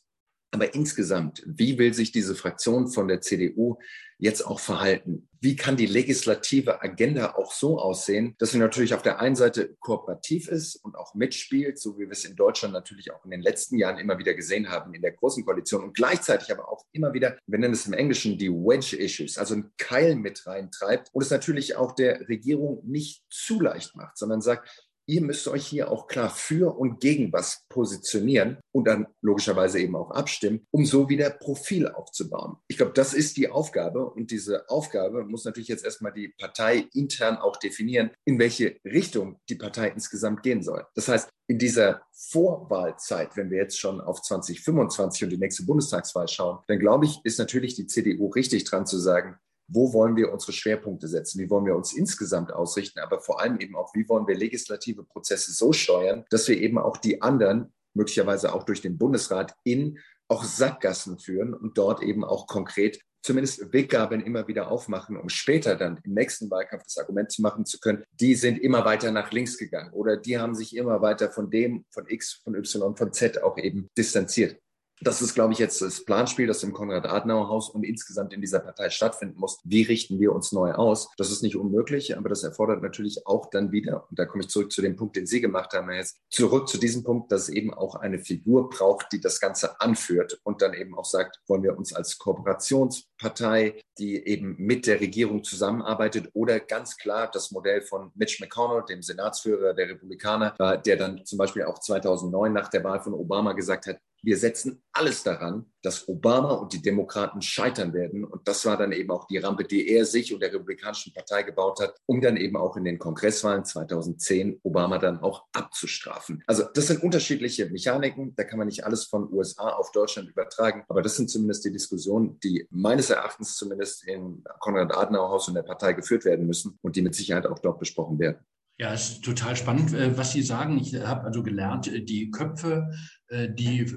Aber 0.54 0.74
insgesamt, 0.74 1.42
wie 1.46 1.78
will 1.78 1.94
sich 1.94 2.12
diese 2.12 2.34
Fraktion 2.34 2.86
von 2.86 3.08
der 3.08 3.22
CDU 3.22 3.78
jetzt 4.18 4.46
auch 4.46 4.60
verhalten? 4.60 5.26
Wie 5.40 5.56
kann 5.56 5.78
die 5.78 5.86
legislative 5.86 6.82
Agenda 6.82 7.34
auch 7.36 7.52
so 7.52 7.78
aussehen, 7.78 8.34
dass 8.38 8.50
sie 8.50 8.58
natürlich 8.58 8.92
auf 8.92 9.00
der 9.00 9.18
einen 9.18 9.34
Seite 9.34 9.74
kooperativ 9.80 10.48
ist 10.48 10.76
und 10.76 10.94
auch 10.94 11.14
mitspielt, 11.14 11.78
so 11.78 11.98
wie 11.98 12.02
wir 12.02 12.12
es 12.12 12.26
in 12.26 12.36
Deutschland 12.36 12.74
natürlich 12.74 13.12
auch 13.12 13.24
in 13.24 13.30
den 13.30 13.40
letzten 13.40 13.78
Jahren 13.78 13.98
immer 13.98 14.18
wieder 14.18 14.34
gesehen 14.34 14.68
haben 14.68 14.92
in 14.92 15.00
der 15.00 15.12
Großen 15.12 15.42
Koalition 15.42 15.84
und 15.84 15.94
gleichzeitig 15.94 16.52
aber 16.52 16.70
auch 16.70 16.84
immer 16.92 17.14
wieder, 17.14 17.38
wir 17.46 17.58
nennen 17.58 17.72
es 17.72 17.86
im 17.86 17.94
Englischen 17.94 18.36
die 18.36 18.50
Wedge-Issues, 18.50 19.38
also 19.38 19.54
einen 19.54 19.72
Keil 19.78 20.16
mit 20.16 20.46
reintreibt 20.46 21.08
und 21.12 21.22
es 21.22 21.30
natürlich 21.30 21.76
auch 21.76 21.92
der 21.92 22.28
Regierung 22.28 22.82
nicht 22.84 23.24
zu 23.30 23.58
leicht 23.58 23.96
macht, 23.96 24.18
sondern 24.18 24.42
sagt, 24.42 24.68
ihr 25.06 25.22
müsst 25.22 25.48
euch 25.48 25.66
hier 25.66 25.90
auch 25.90 26.06
klar 26.06 26.30
für 26.30 26.76
und 26.76 27.00
gegen 27.00 27.32
was 27.32 27.64
positionieren 27.68 28.58
und 28.72 28.86
dann 28.86 29.06
logischerweise 29.20 29.80
eben 29.80 29.96
auch 29.96 30.10
abstimmen, 30.10 30.66
um 30.70 30.84
so 30.86 31.08
wieder 31.08 31.30
Profil 31.30 31.88
aufzubauen. 31.88 32.56
Ich 32.68 32.76
glaube, 32.76 32.92
das 32.92 33.14
ist 33.14 33.36
die 33.36 33.48
Aufgabe 33.48 34.04
und 34.10 34.30
diese 34.30 34.68
Aufgabe 34.68 35.24
muss 35.24 35.44
natürlich 35.44 35.68
jetzt 35.68 35.84
erstmal 35.84 36.12
die 36.12 36.28
Partei 36.38 36.88
intern 36.94 37.36
auch 37.36 37.56
definieren, 37.56 38.10
in 38.24 38.38
welche 38.38 38.76
Richtung 38.84 39.38
die 39.48 39.56
Partei 39.56 39.88
insgesamt 39.88 40.42
gehen 40.42 40.62
soll. 40.62 40.86
Das 40.94 41.08
heißt, 41.08 41.28
in 41.48 41.58
dieser 41.58 42.02
Vorwahlzeit, 42.12 43.36
wenn 43.36 43.50
wir 43.50 43.58
jetzt 43.58 43.78
schon 43.78 44.00
auf 44.00 44.22
2025 44.22 45.24
und 45.24 45.30
die 45.30 45.38
nächste 45.38 45.64
Bundestagswahl 45.64 46.28
schauen, 46.28 46.60
dann 46.68 46.78
glaube 46.78 47.04
ich, 47.04 47.20
ist 47.24 47.38
natürlich 47.38 47.74
die 47.74 47.86
CDU 47.86 48.28
richtig 48.28 48.64
dran 48.64 48.86
zu 48.86 48.98
sagen, 48.98 49.36
wo 49.72 49.92
wollen 49.92 50.16
wir 50.16 50.32
unsere 50.32 50.52
Schwerpunkte 50.52 51.08
setzen, 51.08 51.40
wie 51.40 51.50
wollen 51.50 51.66
wir 51.66 51.76
uns 51.76 51.92
insgesamt 51.92 52.52
ausrichten, 52.52 53.00
aber 53.00 53.20
vor 53.20 53.40
allem 53.40 53.58
eben 53.60 53.76
auch, 53.76 53.94
wie 53.94 54.08
wollen 54.08 54.26
wir 54.26 54.36
legislative 54.36 55.04
Prozesse 55.04 55.52
so 55.52 55.72
steuern, 55.72 56.24
dass 56.30 56.48
wir 56.48 56.58
eben 56.58 56.78
auch 56.78 56.96
die 56.96 57.22
anderen, 57.22 57.72
möglicherweise 57.94 58.54
auch 58.54 58.64
durch 58.64 58.80
den 58.80 58.98
Bundesrat, 58.98 59.54
in 59.64 59.98
auch 60.28 60.44
Sackgassen 60.44 61.18
führen 61.18 61.52
und 61.52 61.76
dort 61.76 62.02
eben 62.02 62.24
auch 62.24 62.46
konkret 62.46 63.00
zumindest 63.22 63.72
Weggabeln 63.72 64.20
immer 64.20 64.48
wieder 64.48 64.70
aufmachen, 64.70 65.16
um 65.16 65.28
später 65.28 65.76
dann 65.76 66.00
im 66.04 66.14
nächsten 66.14 66.50
Wahlkampf 66.50 66.84
das 66.84 66.98
Argument 66.98 67.30
zu 67.30 67.40
machen 67.40 67.64
zu 67.64 67.78
können, 67.78 68.04
die 68.20 68.34
sind 68.34 68.58
immer 68.58 68.84
weiter 68.84 69.12
nach 69.12 69.30
links 69.30 69.56
gegangen 69.56 69.92
oder 69.92 70.16
die 70.16 70.38
haben 70.38 70.54
sich 70.54 70.76
immer 70.76 71.00
weiter 71.02 71.30
von 71.30 71.50
dem, 71.50 71.84
von 71.90 72.08
X, 72.08 72.40
von 72.42 72.54
Y, 72.54 72.96
von 72.96 73.12
Z 73.12 73.42
auch 73.42 73.58
eben 73.58 73.88
distanziert. 73.96 74.60
Das 75.04 75.20
ist, 75.20 75.34
glaube 75.34 75.52
ich, 75.52 75.58
jetzt 75.58 75.82
das 75.82 76.04
Planspiel, 76.04 76.46
das 76.46 76.62
im 76.62 76.72
Konrad-Adenauer-Haus 76.72 77.70
und 77.70 77.82
insgesamt 77.82 78.32
in 78.32 78.40
dieser 78.40 78.60
Partei 78.60 78.88
stattfinden 78.88 79.38
muss. 79.38 79.58
Wie 79.64 79.82
richten 79.82 80.20
wir 80.20 80.32
uns 80.32 80.52
neu 80.52 80.72
aus? 80.72 81.10
Das 81.16 81.32
ist 81.32 81.42
nicht 81.42 81.56
unmöglich, 81.56 82.16
aber 82.16 82.28
das 82.28 82.44
erfordert 82.44 82.82
natürlich 82.82 83.26
auch 83.26 83.50
dann 83.50 83.72
wieder, 83.72 84.06
und 84.08 84.18
da 84.18 84.26
komme 84.26 84.44
ich 84.44 84.50
zurück 84.50 84.70
zu 84.70 84.80
dem 84.80 84.94
Punkt, 84.94 85.16
den 85.16 85.26
Sie 85.26 85.40
gemacht 85.40 85.72
haben, 85.72 85.90
jetzt 85.90 86.18
zurück 86.30 86.68
zu 86.68 86.78
diesem 86.78 87.02
Punkt, 87.02 87.32
dass 87.32 87.42
es 87.42 87.48
eben 87.48 87.74
auch 87.74 87.96
eine 87.96 88.20
Figur 88.20 88.70
braucht, 88.70 89.12
die 89.12 89.20
das 89.20 89.40
Ganze 89.40 89.80
anführt 89.80 90.40
und 90.44 90.62
dann 90.62 90.72
eben 90.72 90.96
auch 90.96 91.04
sagt, 91.04 91.40
wollen 91.48 91.64
wir 91.64 91.76
uns 91.76 91.92
als 91.92 92.18
Kooperationspartei, 92.18 93.80
die 93.98 94.24
eben 94.24 94.54
mit 94.58 94.86
der 94.86 95.00
Regierung 95.00 95.42
zusammenarbeitet 95.42 96.30
oder 96.32 96.60
ganz 96.60 96.96
klar 96.96 97.28
das 97.32 97.50
Modell 97.50 97.82
von 97.82 98.12
Mitch 98.14 98.40
McConnell, 98.40 98.84
dem 98.88 99.02
Senatsführer 99.02 99.74
der 99.74 99.88
Republikaner, 99.88 100.54
der 100.86 100.96
dann 100.96 101.24
zum 101.24 101.38
Beispiel 101.38 101.64
auch 101.64 101.80
2009 101.80 102.52
nach 102.52 102.68
der 102.68 102.84
Wahl 102.84 103.00
von 103.00 103.14
Obama 103.14 103.52
gesagt 103.52 103.86
hat, 103.86 103.98
wir 104.22 104.36
setzen 104.36 104.82
alles 104.92 105.24
daran, 105.24 105.66
dass 105.82 106.08
Obama 106.08 106.52
und 106.52 106.72
die 106.72 106.80
Demokraten 106.80 107.42
scheitern 107.42 107.92
werden. 107.92 108.24
Und 108.24 108.46
das 108.46 108.64
war 108.64 108.76
dann 108.76 108.92
eben 108.92 109.10
auch 109.10 109.26
die 109.26 109.38
Rampe, 109.38 109.64
die 109.64 109.88
er 109.88 110.04
sich 110.04 110.32
und 110.32 110.40
der 110.40 110.52
Republikanischen 110.52 111.12
Partei 111.12 111.42
gebaut 111.42 111.80
hat, 111.80 111.96
um 112.06 112.20
dann 112.20 112.36
eben 112.36 112.56
auch 112.56 112.76
in 112.76 112.84
den 112.84 112.98
Kongresswahlen 112.98 113.64
2010 113.64 114.60
Obama 114.62 114.98
dann 114.98 115.18
auch 115.20 115.46
abzustrafen. 115.52 116.42
Also 116.46 116.64
das 116.72 116.86
sind 116.86 117.02
unterschiedliche 117.02 117.68
Mechaniken. 117.68 118.34
Da 118.36 118.44
kann 118.44 118.58
man 118.58 118.68
nicht 118.68 118.84
alles 118.84 119.04
von 119.04 119.32
USA 119.32 119.70
auf 119.70 119.90
Deutschland 119.90 120.28
übertragen. 120.28 120.84
Aber 120.88 121.02
das 121.02 121.16
sind 121.16 121.28
zumindest 121.28 121.64
die 121.64 121.72
Diskussionen, 121.72 122.38
die 122.40 122.66
meines 122.70 123.10
Erachtens 123.10 123.56
zumindest 123.56 124.06
im 124.06 124.44
Konrad-Adenauer-Haus 124.60 125.48
und 125.48 125.54
der 125.54 125.62
Partei 125.62 125.94
geführt 125.94 126.24
werden 126.24 126.46
müssen 126.46 126.78
und 126.82 126.94
die 126.94 127.02
mit 127.02 127.16
Sicherheit 127.16 127.46
auch 127.46 127.58
dort 127.58 127.80
besprochen 127.80 128.20
werden. 128.20 128.38
Ja, 128.78 128.92
es 128.92 129.10
ist 129.10 129.24
total 129.24 129.54
spannend, 129.54 129.92
äh, 129.92 130.16
was 130.16 130.32
Sie 130.32 130.42
sagen. 130.42 130.78
Ich 130.78 130.94
habe 130.94 131.24
also 131.24 131.42
gelernt, 131.42 131.88
äh, 131.88 132.02
die 132.02 132.30
Köpfe, 132.30 132.90
äh, 133.28 133.48
die 133.48 133.92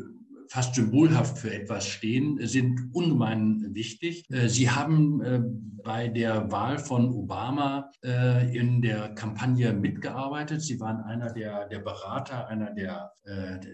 fast 0.50 0.76
symbolhaft 0.76 1.38
für 1.38 1.54
etwas 1.54 1.88
stehen, 1.88 2.40
sind 2.46 2.90
ungemein 2.94 3.74
wichtig. 3.74 4.24
Äh, 4.30 4.48
Sie 4.48 4.70
haben 4.70 5.22
äh, 5.22 5.42
bei 5.84 6.08
der 6.08 6.52
Wahl 6.52 6.80
von 6.80 7.14
Obama 7.14 7.92
äh, 8.04 8.58
in 8.58 8.82
der 8.82 9.14
Kampagne 9.16 9.74
mitgearbeitet. 9.74 10.62
Sie 10.62 10.80
waren 10.80 11.02
einer 11.02 11.32
der, 11.34 11.68
der 11.68 11.80
Berater, 11.80 12.48
einer 12.48 12.72
der, 12.74 13.12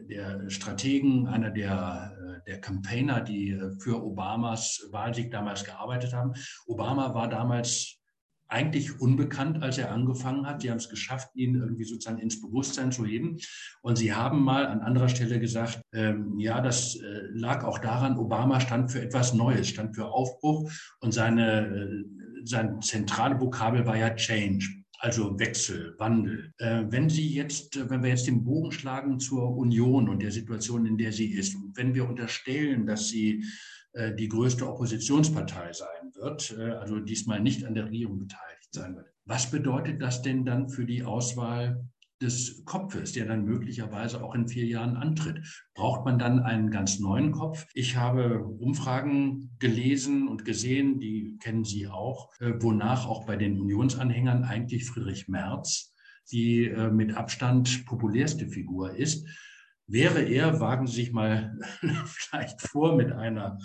der 0.09 0.49
Strategen, 0.49 1.27
einer 1.27 1.51
der, 1.51 2.41
der 2.47 2.59
Campaigner, 2.59 3.21
die 3.21 3.57
für 3.79 4.03
Obamas 4.03 4.87
Wahlsieg 4.91 5.31
damals 5.31 5.63
gearbeitet 5.63 6.13
haben. 6.13 6.33
Obama 6.67 7.13
war 7.13 7.29
damals 7.29 8.00
eigentlich 8.51 8.99
unbekannt, 8.99 9.63
als 9.63 9.77
er 9.77 9.91
angefangen 9.91 10.45
hat. 10.45 10.61
Sie 10.61 10.69
haben 10.69 10.77
es 10.77 10.89
geschafft, 10.89 11.29
ihn 11.35 11.55
irgendwie 11.55 11.85
sozusagen 11.85 12.19
ins 12.19 12.41
Bewusstsein 12.41 12.91
zu 12.91 13.05
heben. 13.05 13.37
Und 13.81 13.97
Sie 13.97 14.13
haben 14.13 14.43
mal 14.43 14.67
an 14.67 14.81
anderer 14.81 15.07
Stelle 15.07 15.39
gesagt, 15.39 15.81
ähm, 15.93 16.37
ja, 16.37 16.59
das 16.59 16.95
äh, 16.95 17.21
lag 17.31 17.63
auch 17.63 17.79
daran, 17.79 18.17
Obama 18.17 18.59
stand 18.59 18.91
für 18.91 19.01
etwas 19.01 19.33
Neues, 19.33 19.69
stand 19.69 19.95
für 19.95 20.07
Aufbruch 20.07 20.69
und 20.99 21.13
seine, 21.13 21.65
äh, 21.65 22.03
sein 22.43 22.81
zentrale 22.81 23.39
Vokabel 23.39 23.85
war 23.85 23.95
ja 23.95 24.09
Change. 24.15 24.67
Also 24.99 25.39
Wechsel, 25.39 25.95
Wandel. 25.97 26.53
Äh, 26.57 26.83
wenn 26.89 27.09
Sie 27.09 27.33
jetzt, 27.33 27.89
wenn 27.89 28.03
wir 28.03 28.09
jetzt 28.09 28.27
den 28.27 28.43
Bogen 28.43 28.71
schlagen 28.71 29.19
zur 29.19 29.55
Union 29.57 30.09
und 30.09 30.21
der 30.21 30.31
Situation, 30.31 30.85
in 30.85 30.97
der 30.97 31.11
sie 31.13 31.31
ist, 31.31 31.55
wenn 31.73 31.95
wir 31.95 32.07
unterstellen, 32.07 32.85
dass 32.85 33.07
sie 33.07 33.45
äh, 33.93 34.13
die 34.13 34.27
größte 34.27 34.67
Oppositionspartei 34.67 35.73
sein 35.73 36.00
wird, 36.21 36.55
äh, 36.57 36.71
also 36.71 36.99
diesmal 36.99 37.41
nicht 37.41 37.65
an 37.65 37.73
der 37.73 37.85
Regierung 37.85 38.19
beteiligt 38.19 38.73
sein 38.73 38.95
wird. 38.95 39.07
Was 39.25 39.51
bedeutet 39.51 40.01
das 40.01 40.21
denn 40.21 40.45
dann 40.45 40.69
für 40.69 40.85
die 40.85 41.03
Auswahl 41.03 41.85
des 42.21 42.63
Kopfes, 42.65 43.13
der 43.13 43.25
dann 43.25 43.45
möglicherweise 43.45 44.23
auch 44.23 44.35
in 44.35 44.47
vier 44.47 44.67
Jahren 44.67 44.95
antritt. 44.95 45.41
Braucht 45.73 46.05
man 46.05 46.19
dann 46.19 46.39
einen 46.39 46.69
ganz 46.69 46.99
neuen 46.99 47.31
Kopf? 47.31 47.65
Ich 47.73 47.95
habe 47.95 48.43
Umfragen 48.43 49.55
gelesen 49.57 50.27
und 50.27 50.45
gesehen, 50.45 50.99
die 50.99 51.39
kennen 51.39 51.63
Sie 51.63 51.87
auch, 51.87 52.29
äh, 52.39 52.53
wonach 52.59 53.07
auch 53.07 53.25
bei 53.25 53.37
den 53.37 53.59
Unionsanhängern 53.59 54.43
eigentlich 54.43 54.85
Friedrich 54.85 55.27
Merz 55.27 55.91
die 56.31 56.71
mit 56.93 57.17
Abstand 57.17 57.85
populärste 57.85 58.47
Figur 58.47 58.95
ist. 58.95 59.27
Wäre 59.91 60.23
er, 60.23 60.61
wagen 60.61 60.87
Sie 60.87 60.95
sich 60.95 61.11
mal 61.11 61.59
vielleicht 62.05 62.61
vor 62.61 62.95
mit 62.95 63.11
einer 63.11 63.59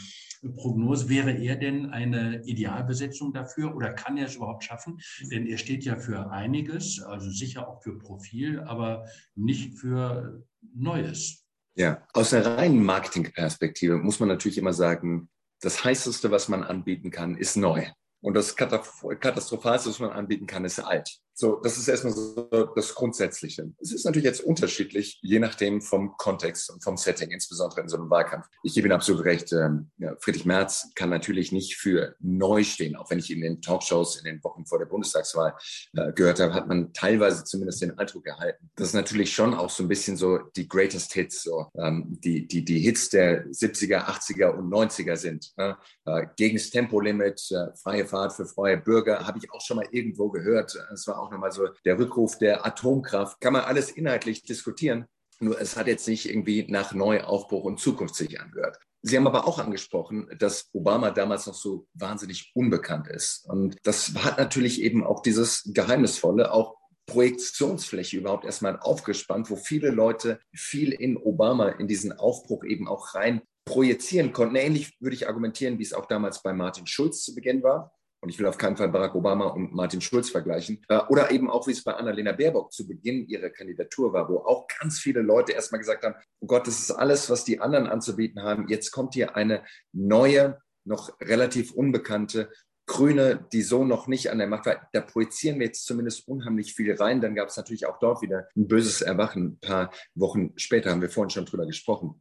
Prognose, 0.56 1.08
wäre 1.08 1.30
er 1.30 1.54
denn 1.54 1.90
eine 1.90 2.42
Idealbesetzung 2.44 3.32
dafür 3.32 3.76
oder 3.76 3.92
kann 3.92 4.16
er 4.16 4.26
es 4.26 4.34
überhaupt 4.34 4.64
schaffen? 4.64 4.98
Denn 5.30 5.46
er 5.46 5.56
steht 5.56 5.84
ja 5.84 5.94
für 5.96 6.30
einiges, 6.32 7.00
also 7.00 7.30
sicher 7.30 7.68
auch 7.68 7.80
für 7.80 7.96
Profil, 7.98 8.58
aber 8.60 9.04
nicht 9.36 9.78
für 9.78 10.44
Neues. 10.74 11.46
Ja, 11.76 12.04
aus 12.12 12.30
der 12.30 12.44
reinen 12.44 12.82
Marketingperspektive 12.82 13.96
muss 13.98 14.18
man 14.18 14.28
natürlich 14.28 14.58
immer 14.58 14.72
sagen, 14.72 15.28
das 15.60 15.84
heißeste, 15.84 16.32
was 16.32 16.48
man 16.48 16.64
anbieten 16.64 17.10
kann, 17.12 17.36
ist 17.36 17.56
neu. 17.56 17.86
Und 18.20 18.34
das 18.34 18.56
Katastrophalste, 18.56 19.90
was 19.90 20.00
man 20.00 20.10
anbieten 20.10 20.46
kann, 20.46 20.64
ist 20.64 20.80
alt. 20.80 21.20
So, 21.38 21.56
das 21.56 21.76
ist 21.76 21.86
erstmal 21.86 22.14
so 22.14 22.72
das 22.74 22.94
Grundsätzliche. 22.94 23.70
Es 23.78 23.92
ist 23.92 24.06
natürlich 24.06 24.24
jetzt 24.24 24.40
unterschiedlich, 24.40 25.18
je 25.20 25.38
nachdem 25.38 25.82
vom 25.82 26.16
Kontext 26.16 26.70
und 26.70 26.82
vom 26.82 26.96
Setting, 26.96 27.30
insbesondere 27.30 27.82
in 27.82 27.90
so 27.90 27.98
einem 27.98 28.08
Wahlkampf. 28.08 28.46
Ich 28.62 28.72
gebe 28.72 28.88
Ihnen 28.88 28.94
absolut 28.94 29.22
recht. 29.26 29.52
Ähm, 29.52 29.90
Friedrich 30.20 30.46
Merz 30.46 30.88
kann 30.94 31.10
natürlich 31.10 31.52
nicht 31.52 31.76
für 31.76 32.16
neu 32.20 32.64
stehen. 32.64 32.96
Auch 32.96 33.10
wenn 33.10 33.18
ich 33.18 33.30
in 33.30 33.42
den 33.42 33.60
Talkshows 33.60 34.16
in 34.16 34.24
den 34.24 34.42
Wochen 34.42 34.64
vor 34.64 34.78
der 34.78 34.86
Bundestagswahl 34.86 35.54
äh, 35.94 36.10
gehört 36.14 36.40
habe, 36.40 36.54
hat 36.54 36.68
man 36.68 36.94
teilweise 36.94 37.44
zumindest 37.44 37.82
den 37.82 37.98
Eindruck 37.98 38.26
erhalten, 38.26 38.70
dass 38.76 38.94
natürlich 38.94 39.34
schon 39.34 39.52
auch 39.52 39.68
so 39.68 39.82
ein 39.82 39.88
bisschen 39.88 40.16
so 40.16 40.38
die 40.38 40.66
Greatest 40.66 41.12
Hits, 41.12 41.42
so 41.42 41.66
ähm, 41.76 42.18
die, 42.24 42.48
die, 42.48 42.64
die 42.64 42.78
Hits 42.78 43.10
der 43.10 43.44
70er, 43.48 44.06
80er 44.06 44.54
und 44.54 44.70
90er 44.72 45.16
sind. 45.16 45.52
Ne? 45.58 45.76
Äh, 46.06 46.28
gegen 46.38 46.56
das 46.56 46.70
Tempolimit, 46.70 47.46
äh, 47.50 47.76
freie 47.76 48.06
Fahrt 48.06 48.32
für 48.32 48.46
freie 48.46 48.78
Bürger, 48.78 49.26
habe 49.26 49.38
ich 49.38 49.52
auch 49.52 49.60
schon 49.60 49.76
mal 49.76 49.86
irgendwo 49.90 50.30
gehört. 50.30 50.74
Es 50.94 51.06
war 51.06 51.25
nochmal 51.30 51.52
so 51.52 51.68
der 51.84 51.98
Rückruf 51.98 52.38
der 52.38 52.66
Atomkraft. 52.66 53.40
Kann 53.40 53.52
man 53.52 53.62
alles 53.62 53.90
inhaltlich 53.90 54.42
diskutieren. 54.42 55.06
Nur 55.38 55.60
es 55.60 55.76
hat 55.76 55.86
jetzt 55.86 56.08
nicht 56.08 56.28
irgendwie 56.28 56.66
nach 56.68 56.94
Neuaufbruch 56.94 57.64
und 57.64 57.78
Zukunft 57.78 58.14
sich 58.14 58.40
angehört. 58.40 58.78
Sie 59.02 59.16
haben 59.16 59.26
aber 59.26 59.46
auch 59.46 59.58
angesprochen, 59.58 60.28
dass 60.38 60.68
Obama 60.72 61.10
damals 61.10 61.46
noch 61.46 61.54
so 61.54 61.86
wahnsinnig 61.94 62.50
unbekannt 62.54 63.06
ist. 63.08 63.44
Und 63.46 63.76
das 63.84 64.14
hat 64.16 64.38
natürlich 64.38 64.82
eben 64.82 65.04
auch 65.04 65.22
dieses 65.22 65.62
Geheimnisvolle, 65.72 66.52
auch 66.52 66.76
Projektionsfläche 67.06 68.16
überhaupt 68.16 68.44
erstmal 68.44 68.80
aufgespannt, 68.80 69.48
wo 69.48 69.56
viele 69.56 69.90
Leute 69.90 70.40
viel 70.52 70.92
in 70.92 71.16
Obama, 71.16 71.68
in 71.68 71.86
diesen 71.86 72.12
Aufbruch 72.12 72.64
eben 72.64 72.88
auch 72.88 73.14
rein 73.14 73.42
projizieren 73.64 74.32
konnten. 74.32 74.56
Ähnlich 74.56 74.96
würde 75.00 75.14
ich 75.14 75.28
argumentieren, 75.28 75.78
wie 75.78 75.84
es 75.84 75.92
auch 75.92 76.06
damals 76.06 76.42
bei 76.42 76.52
Martin 76.52 76.86
Schulz 76.86 77.22
zu 77.22 77.34
Beginn 77.34 77.62
war 77.62 77.95
und 78.26 78.30
ich 78.30 78.40
will 78.40 78.46
auf 78.46 78.58
keinen 78.58 78.76
Fall 78.76 78.88
Barack 78.88 79.14
Obama 79.14 79.46
und 79.46 79.72
Martin 79.72 80.00
Schulz 80.00 80.30
vergleichen, 80.30 80.84
äh, 80.88 80.98
oder 81.08 81.30
eben 81.30 81.48
auch, 81.48 81.68
wie 81.68 81.70
es 81.70 81.84
bei 81.84 81.94
Annalena 81.94 82.32
Baerbock 82.32 82.72
zu 82.72 82.88
Beginn 82.88 83.24
ihrer 83.28 83.50
Kandidatur 83.50 84.12
war, 84.12 84.28
wo 84.28 84.38
auch 84.38 84.66
ganz 84.80 84.98
viele 84.98 85.22
Leute 85.22 85.52
erstmal 85.52 85.78
gesagt 85.78 86.02
haben, 86.02 86.16
oh 86.40 86.48
Gott, 86.48 86.66
das 86.66 86.80
ist 86.80 86.90
alles, 86.90 87.30
was 87.30 87.44
die 87.44 87.60
anderen 87.60 87.86
anzubieten 87.86 88.42
haben. 88.42 88.66
Jetzt 88.66 88.90
kommt 88.90 89.14
hier 89.14 89.36
eine 89.36 89.62
neue, 89.92 90.58
noch 90.84 91.16
relativ 91.20 91.70
unbekannte 91.70 92.50
Grüne, 92.86 93.46
die 93.52 93.62
so 93.62 93.84
noch 93.84 94.08
nicht 94.08 94.32
an 94.32 94.38
der 94.38 94.48
Macht 94.48 94.66
war, 94.66 94.88
da 94.92 95.02
projizieren 95.02 95.60
wir 95.60 95.66
jetzt 95.66 95.86
zumindest 95.86 96.26
unheimlich 96.26 96.74
viel 96.74 96.92
rein. 96.96 97.20
Dann 97.20 97.36
gab 97.36 97.48
es 97.48 97.56
natürlich 97.56 97.86
auch 97.86 98.00
dort 98.00 98.22
wieder 98.22 98.48
ein 98.56 98.66
böses 98.66 99.02
Erwachen. 99.02 99.44
Ein 99.44 99.60
paar 99.60 99.92
Wochen 100.16 100.52
später 100.56 100.90
haben 100.90 101.00
wir 101.00 101.10
vorhin 101.10 101.30
schon 101.30 101.46
drüber 101.46 101.66
gesprochen. 101.66 102.20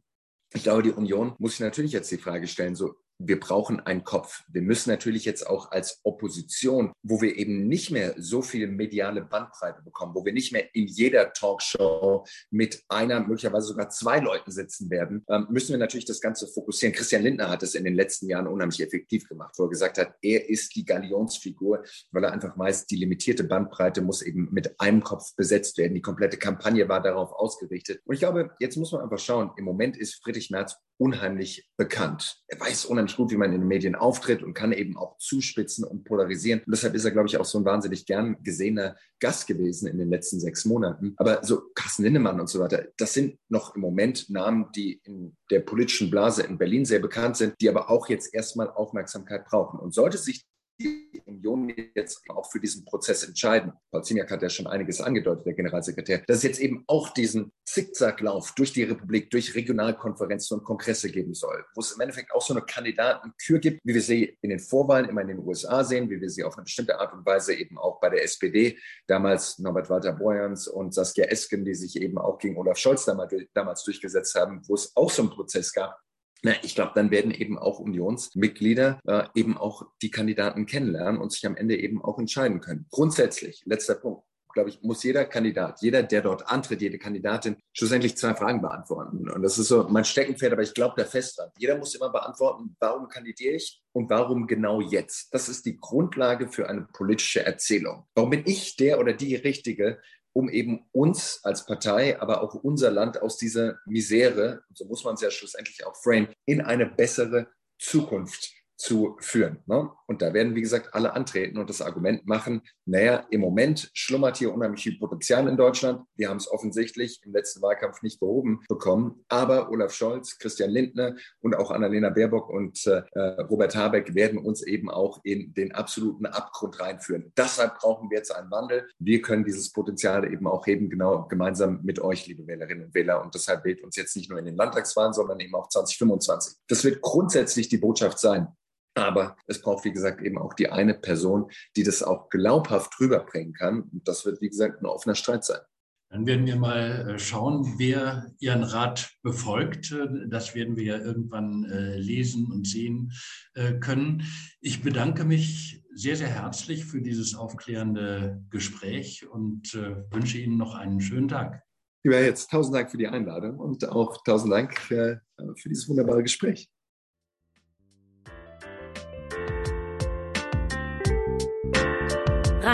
Ich 0.54 0.62
glaube, 0.62 0.84
die 0.84 0.92
Union 0.92 1.34
muss 1.38 1.52
sich 1.52 1.60
natürlich 1.60 1.90
jetzt 1.90 2.12
die 2.12 2.18
Frage 2.18 2.46
stellen, 2.46 2.76
so 2.76 2.94
wir 3.18 3.40
brauchen 3.40 3.80
einen 3.80 4.04
Kopf. 4.04 4.42
Wir 4.48 4.62
müssen 4.62 4.90
natürlich 4.90 5.24
jetzt 5.24 5.46
auch 5.46 5.70
als 5.70 6.00
Opposition, 6.02 6.92
wo 7.02 7.20
wir 7.20 7.36
eben 7.36 7.66
nicht 7.68 7.90
mehr 7.90 8.14
so 8.18 8.42
viel 8.42 8.66
mediale 8.68 9.22
Bandbreite 9.22 9.82
bekommen, 9.82 10.14
wo 10.14 10.24
wir 10.24 10.32
nicht 10.32 10.52
mehr 10.52 10.74
in 10.74 10.86
jeder 10.86 11.32
Talkshow 11.32 12.26
mit 12.50 12.82
einer, 12.88 13.20
möglicherweise 13.20 13.68
sogar 13.68 13.88
zwei 13.90 14.20
Leuten 14.20 14.50
sitzen 14.50 14.90
werden, 14.90 15.24
ähm, 15.28 15.46
müssen 15.50 15.72
wir 15.72 15.78
natürlich 15.78 16.04
das 16.04 16.20
Ganze 16.20 16.46
fokussieren. 16.46 16.94
Christian 16.94 17.22
Lindner 17.22 17.48
hat 17.48 17.62
es 17.62 17.74
in 17.74 17.84
den 17.84 17.94
letzten 17.94 18.28
Jahren 18.28 18.46
unheimlich 18.46 18.82
effektiv 18.82 19.28
gemacht, 19.28 19.54
wo 19.56 19.64
er 19.64 19.70
gesagt 19.70 19.98
hat, 19.98 20.14
er 20.20 20.48
ist 20.48 20.74
die 20.76 20.84
Galionsfigur, 20.84 21.84
weil 22.10 22.24
er 22.24 22.32
einfach 22.32 22.58
weiß, 22.58 22.86
die 22.86 22.96
limitierte 22.96 23.44
Bandbreite 23.44 24.02
muss 24.02 24.22
eben 24.22 24.48
mit 24.52 24.78
einem 24.80 25.02
Kopf 25.02 25.34
besetzt 25.36 25.78
werden. 25.78 25.94
Die 25.94 26.02
komplette 26.02 26.36
Kampagne 26.36 26.88
war 26.88 27.02
darauf 27.02 27.32
ausgerichtet. 27.32 28.00
Und 28.04 28.14
ich 28.14 28.20
glaube, 28.20 28.50
jetzt 28.58 28.76
muss 28.76 28.92
man 28.92 29.02
einfach 29.02 29.18
schauen, 29.18 29.50
im 29.56 29.64
Moment 29.64 29.96
ist 29.96 30.22
Friedrich 30.22 30.50
Merz 30.50 30.76
unheimlich 30.98 31.68
bekannt. 31.76 32.42
Er 32.46 32.60
weiß 32.60 32.86
unheimlich 32.86 33.05
gut, 33.14 33.30
wie 33.30 33.36
man 33.36 33.52
in 33.52 33.60
den 33.60 33.68
Medien 33.68 33.94
auftritt 33.94 34.42
und 34.42 34.54
kann 34.54 34.72
eben 34.72 34.96
auch 34.96 35.16
zuspitzen 35.18 35.84
und 35.84 36.04
polarisieren. 36.04 36.60
Und 36.66 36.72
deshalb 36.72 36.94
ist 36.94 37.04
er, 37.04 37.12
glaube 37.12 37.28
ich, 37.28 37.36
auch 37.36 37.44
so 37.44 37.58
ein 37.58 37.64
wahnsinnig 37.64 38.06
gern 38.06 38.42
gesehener 38.42 38.96
Gast 39.20 39.46
gewesen 39.46 39.86
in 39.86 39.98
den 39.98 40.10
letzten 40.10 40.40
sechs 40.40 40.64
Monaten. 40.64 41.14
Aber 41.18 41.44
so 41.44 41.62
Carsten 41.74 42.02
Lindemann 42.02 42.40
und 42.40 42.48
so 42.48 42.58
weiter, 42.58 42.86
das 42.96 43.12
sind 43.12 43.38
noch 43.48 43.76
im 43.76 43.82
Moment 43.82 44.28
Namen, 44.30 44.66
die 44.74 45.00
in 45.04 45.36
der 45.50 45.60
politischen 45.60 46.10
Blase 46.10 46.42
in 46.42 46.58
Berlin 46.58 46.84
sehr 46.84 47.00
bekannt 47.00 47.36
sind, 47.36 47.54
die 47.60 47.68
aber 47.68 47.90
auch 47.90 48.08
jetzt 48.08 48.34
erstmal 48.34 48.70
Aufmerksamkeit 48.70 49.44
brauchen. 49.44 49.78
Und 49.78 49.94
sollte 49.94 50.18
sich 50.18 50.44
die 50.78 51.22
Union 51.24 51.72
jetzt 51.94 52.22
auch 52.28 52.50
für 52.50 52.60
diesen 52.60 52.84
Prozess 52.84 53.24
entscheiden. 53.24 53.72
Paul 53.90 54.04
Ziemiak 54.04 54.30
hat 54.30 54.42
ja 54.42 54.48
schon 54.48 54.66
einiges 54.66 55.00
angedeutet, 55.00 55.46
der 55.46 55.54
Generalsekretär, 55.54 56.22
dass 56.26 56.38
es 56.38 56.42
jetzt 56.42 56.60
eben 56.60 56.84
auch 56.86 57.10
diesen 57.10 57.52
Zickzacklauf 57.64 58.52
durch 58.54 58.72
die 58.72 58.84
Republik, 58.84 59.30
durch 59.30 59.54
Regionalkonferenzen 59.54 60.58
und 60.58 60.64
Kongresse 60.64 61.10
geben 61.10 61.34
soll, 61.34 61.64
wo 61.74 61.80
es 61.80 61.92
im 61.92 62.00
Endeffekt 62.00 62.32
auch 62.32 62.42
so 62.42 62.54
eine 62.54 62.62
Kandidatenkür 62.62 63.58
gibt, 63.58 63.80
wie 63.84 63.94
wir 63.94 64.02
sie 64.02 64.38
in 64.40 64.50
den 64.50 64.60
Vorwahlen 64.60 65.08
immer 65.08 65.22
in 65.22 65.28
den 65.28 65.38
USA 65.38 65.82
sehen, 65.84 66.10
wie 66.10 66.20
wir 66.20 66.30
sie 66.30 66.44
auf 66.44 66.56
eine 66.56 66.64
bestimmte 66.64 66.98
Art 67.00 67.12
und 67.12 67.24
Weise 67.26 67.54
eben 67.54 67.78
auch 67.78 68.00
bei 68.00 68.10
der 68.10 68.22
SPD, 68.22 68.78
damals 69.06 69.58
Norbert 69.58 69.90
Walter 69.90 70.12
Borjans 70.12 70.68
und 70.68 70.94
Saskia 70.94 71.26
Esken, 71.26 71.64
die 71.64 71.74
sich 71.74 72.00
eben 72.00 72.18
auch 72.18 72.38
gegen 72.38 72.56
Olaf 72.56 72.78
Scholz 72.78 73.04
damals 73.04 73.84
durchgesetzt 73.84 74.34
haben, 74.34 74.62
wo 74.68 74.74
es 74.74 74.94
auch 74.94 75.10
so 75.10 75.22
einen 75.22 75.30
Prozess 75.30 75.72
gab, 75.72 75.98
na, 76.46 76.52
ich 76.62 76.76
glaube, 76.76 76.92
dann 76.94 77.10
werden 77.10 77.32
eben 77.32 77.58
auch 77.58 77.80
Unionsmitglieder 77.80 79.00
äh, 79.04 79.24
eben 79.34 79.58
auch 79.58 79.82
die 80.00 80.12
Kandidaten 80.12 80.66
kennenlernen 80.66 81.20
und 81.20 81.32
sich 81.32 81.44
am 81.44 81.56
Ende 81.56 81.76
eben 81.76 82.00
auch 82.00 82.20
entscheiden 82.20 82.60
können. 82.60 82.86
Grundsätzlich, 82.92 83.64
letzter 83.66 83.96
Punkt, 83.96 84.22
glaube 84.52 84.70
ich, 84.70 84.80
muss 84.80 85.02
jeder 85.02 85.24
Kandidat, 85.24 85.82
jeder, 85.82 86.04
der 86.04 86.22
dort 86.22 86.48
antritt, 86.48 86.80
jede 86.80 86.98
Kandidatin, 86.98 87.56
schlussendlich 87.72 88.16
zwei 88.16 88.32
Fragen 88.34 88.62
beantworten. 88.62 89.28
Und 89.28 89.42
das 89.42 89.58
ist 89.58 89.66
so 89.66 89.88
mein 89.88 90.04
Steckenpferd, 90.04 90.52
aber 90.52 90.62
ich 90.62 90.72
glaube 90.72 90.94
da 90.96 91.04
fest 91.04 91.36
dran. 91.36 91.50
Jeder 91.58 91.76
muss 91.78 91.96
immer 91.96 92.10
beantworten, 92.10 92.76
warum 92.78 93.08
kandidiere 93.08 93.56
ich 93.56 93.82
und 93.92 94.08
warum 94.08 94.46
genau 94.46 94.80
jetzt? 94.80 95.34
Das 95.34 95.48
ist 95.48 95.66
die 95.66 95.78
Grundlage 95.78 96.48
für 96.48 96.68
eine 96.68 96.86
politische 96.92 97.44
Erzählung. 97.44 98.06
Warum 98.14 98.30
bin 98.30 98.44
ich 98.46 98.76
der 98.76 99.00
oder 99.00 99.14
die 99.14 99.34
Richtige, 99.34 100.00
um 100.36 100.50
eben 100.50 100.86
uns 100.92 101.40
als 101.44 101.64
Partei, 101.64 102.20
aber 102.20 102.42
auch 102.42 102.52
unser 102.52 102.90
Land 102.90 103.22
aus 103.22 103.38
dieser 103.38 103.78
Misere, 103.86 104.62
so 104.74 104.84
muss 104.84 105.02
man 105.02 105.14
es 105.14 105.22
ja 105.22 105.30
schlussendlich 105.30 105.86
auch 105.86 105.96
frame, 105.96 106.28
in 106.44 106.60
eine 106.60 106.84
bessere 106.84 107.48
Zukunft 107.78 108.52
zu 108.76 109.16
führen. 109.20 109.58
Ne? 109.66 109.90
Und 110.06 110.22
da 110.22 110.34
werden, 110.34 110.54
wie 110.54 110.60
gesagt, 110.60 110.94
alle 110.94 111.14
antreten 111.14 111.58
und 111.58 111.70
das 111.70 111.80
Argument 111.80 112.26
machen, 112.26 112.62
naja, 112.84 113.26
im 113.30 113.40
Moment 113.40 113.90
schlummert 113.94 114.36
hier 114.36 114.52
unheimlich 114.52 114.82
viel 114.82 114.98
Potenzial 114.98 115.48
in 115.48 115.56
Deutschland. 115.56 116.02
Wir 116.14 116.28
haben 116.28 116.36
es 116.36 116.50
offensichtlich 116.50 117.20
im 117.24 117.32
letzten 117.32 117.62
Wahlkampf 117.62 118.02
nicht 118.02 118.20
behoben 118.20 118.64
bekommen. 118.68 119.24
Aber 119.28 119.70
Olaf 119.70 119.92
Scholz, 119.92 120.38
Christian 120.38 120.70
Lindner 120.70 121.16
und 121.40 121.56
auch 121.56 121.70
Annalena 121.70 122.10
Baerbock 122.10 122.50
und 122.50 122.86
äh, 122.86 123.02
Robert 123.18 123.74
Habeck 123.74 124.14
werden 124.14 124.38
uns 124.38 124.62
eben 124.62 124.90
auch 124.90 125.20
in 125.24 125.54
den 125.54 125.72
absoluten 125.72 126.26
Abgrund 126.26 126.78
reinführen. 126.78 127.32
Deshalb 127.36 127.78
brauchen 127.78 128.10
wir 128.10 128.18
jetzt 128.18 128.34
einen 128.34 128.50
Wandel. 128.50 128.88
Wir 128.98 129.22
können 129.22 129.44
dieses 129.44 129.72
Potenzial 129.72 130.30
eben 130.30 130.46
auch 130.46 130.66
heben, 130.66 130.90
genau 130.90 131.26
gemeinsam 131.26 131.80
mit 131.82 132.00
euch, 132.00 132.26
liebe 132.26 132.46
Wählerinnen 132.46 132.86
und 132.86 132.94
Wähler. 132.94 133.22
Und 133.22 133.34
deshalb 133.34 133.64
wählt 133.64 133.82
uns 133.82 133.96
jetzt 133.96 134.14
nicht 134.16 134.30
nur 134.30 134.38
in 134.38 134.44
den 134.44 134.56
Landtagswahlen, 134.56 135.14
sondern 135.14 135.40
eben 135.40 135.54
auch 135.54 135.68
2025. 135.68 136.58
Das 136.68 136.84
wird 136.84 137.00
grundsätzlich 137.00 137.68
die 137.68 137.78
Botschaft 137.78 138.18
sein. 138.18 138.48
Aber 138.96 139.36
es 139.46 139.60
braucht, 139.60 139.84
wie 139.84 139.92
gesagt, 139.92 140.22
eben 140.22 140.38
auch 140.38 140.54
die 140.54 140.70
eine 140.70 140.94
Person, 140.94 141.50
die 141.76 141.82
das 141.82 142.02
auch 142.02 142.30
glaubhaft 142.30 142.98
rüberbringen 142.98 143.52
kann. 143.52 143.82
Und 143.82 144.08
das 144.08 144.24
wird, 144.24 144.40
wie 144.40 144.48
gesagt, 144.48 144.82
ein 144.82 144.86
offener 144.86 145.14
Streit 145.14 145.44
sein. 145.44 145.60
Dann 146.08 146.24
werden 146.24 146.46
wir 146.46 146.56
mal 146.56 147.10
äh, 147.10 147.18
schauen, 147.18 147.74
wer 147.78 148.32
Ihren 148.38 148.62
Rat 148.62 149.10
befolgt. 149.22 149.94
Das 150.28 150.54
werden 150.54 150.76
wir 150.76 150.84
ja 150.84 150.98
irgendwann 150.98 151.64
äh, 151.64 151.98
lesen 151.98 152.50
und 152.50 152.66
sehen 152.66 153.12
äh, 153.54 153.74
können. 153.74 154.22
Ich 154.60 154.82
bedanke 154.82 155.24
mich 155.24 155.84
sehr, 155.92 156.16
sehr 156.16 156.28
herzlich 156.28 156.84
für 156.84 157.02
dieses 157.02 157.34
aufklärende 157.34 158.42
Gespräch 158.50 159.26
und 159.26 159.72
wünsche 159.74 160.36
Ihnen 160.36 160.58
noch 160.58 160.74
einen 160.74 161.00
schönen 161.00 161.28
Tag. 161.28 161.62
Lieber 162.04 162.20
jetzt, 162.20 162.50
tausend 162.50 162.76
Dank 162.76 162.90
für 162.90 162.98
die 162.98 163.08
Einladung 163.08 163.58
und 163.58 163.88
auch 163.88 164.22
tausend 164.22 164.52
Dank 164.52 164.78
für, 164.78 165.22
für 165.56 165.68
dieses 165.70 165.88
wunderbare 165.88 166.22
Gespräch. 166.22 166.70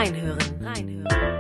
Reinhören, 0.03 0.59
reinhören. 0.61 1.32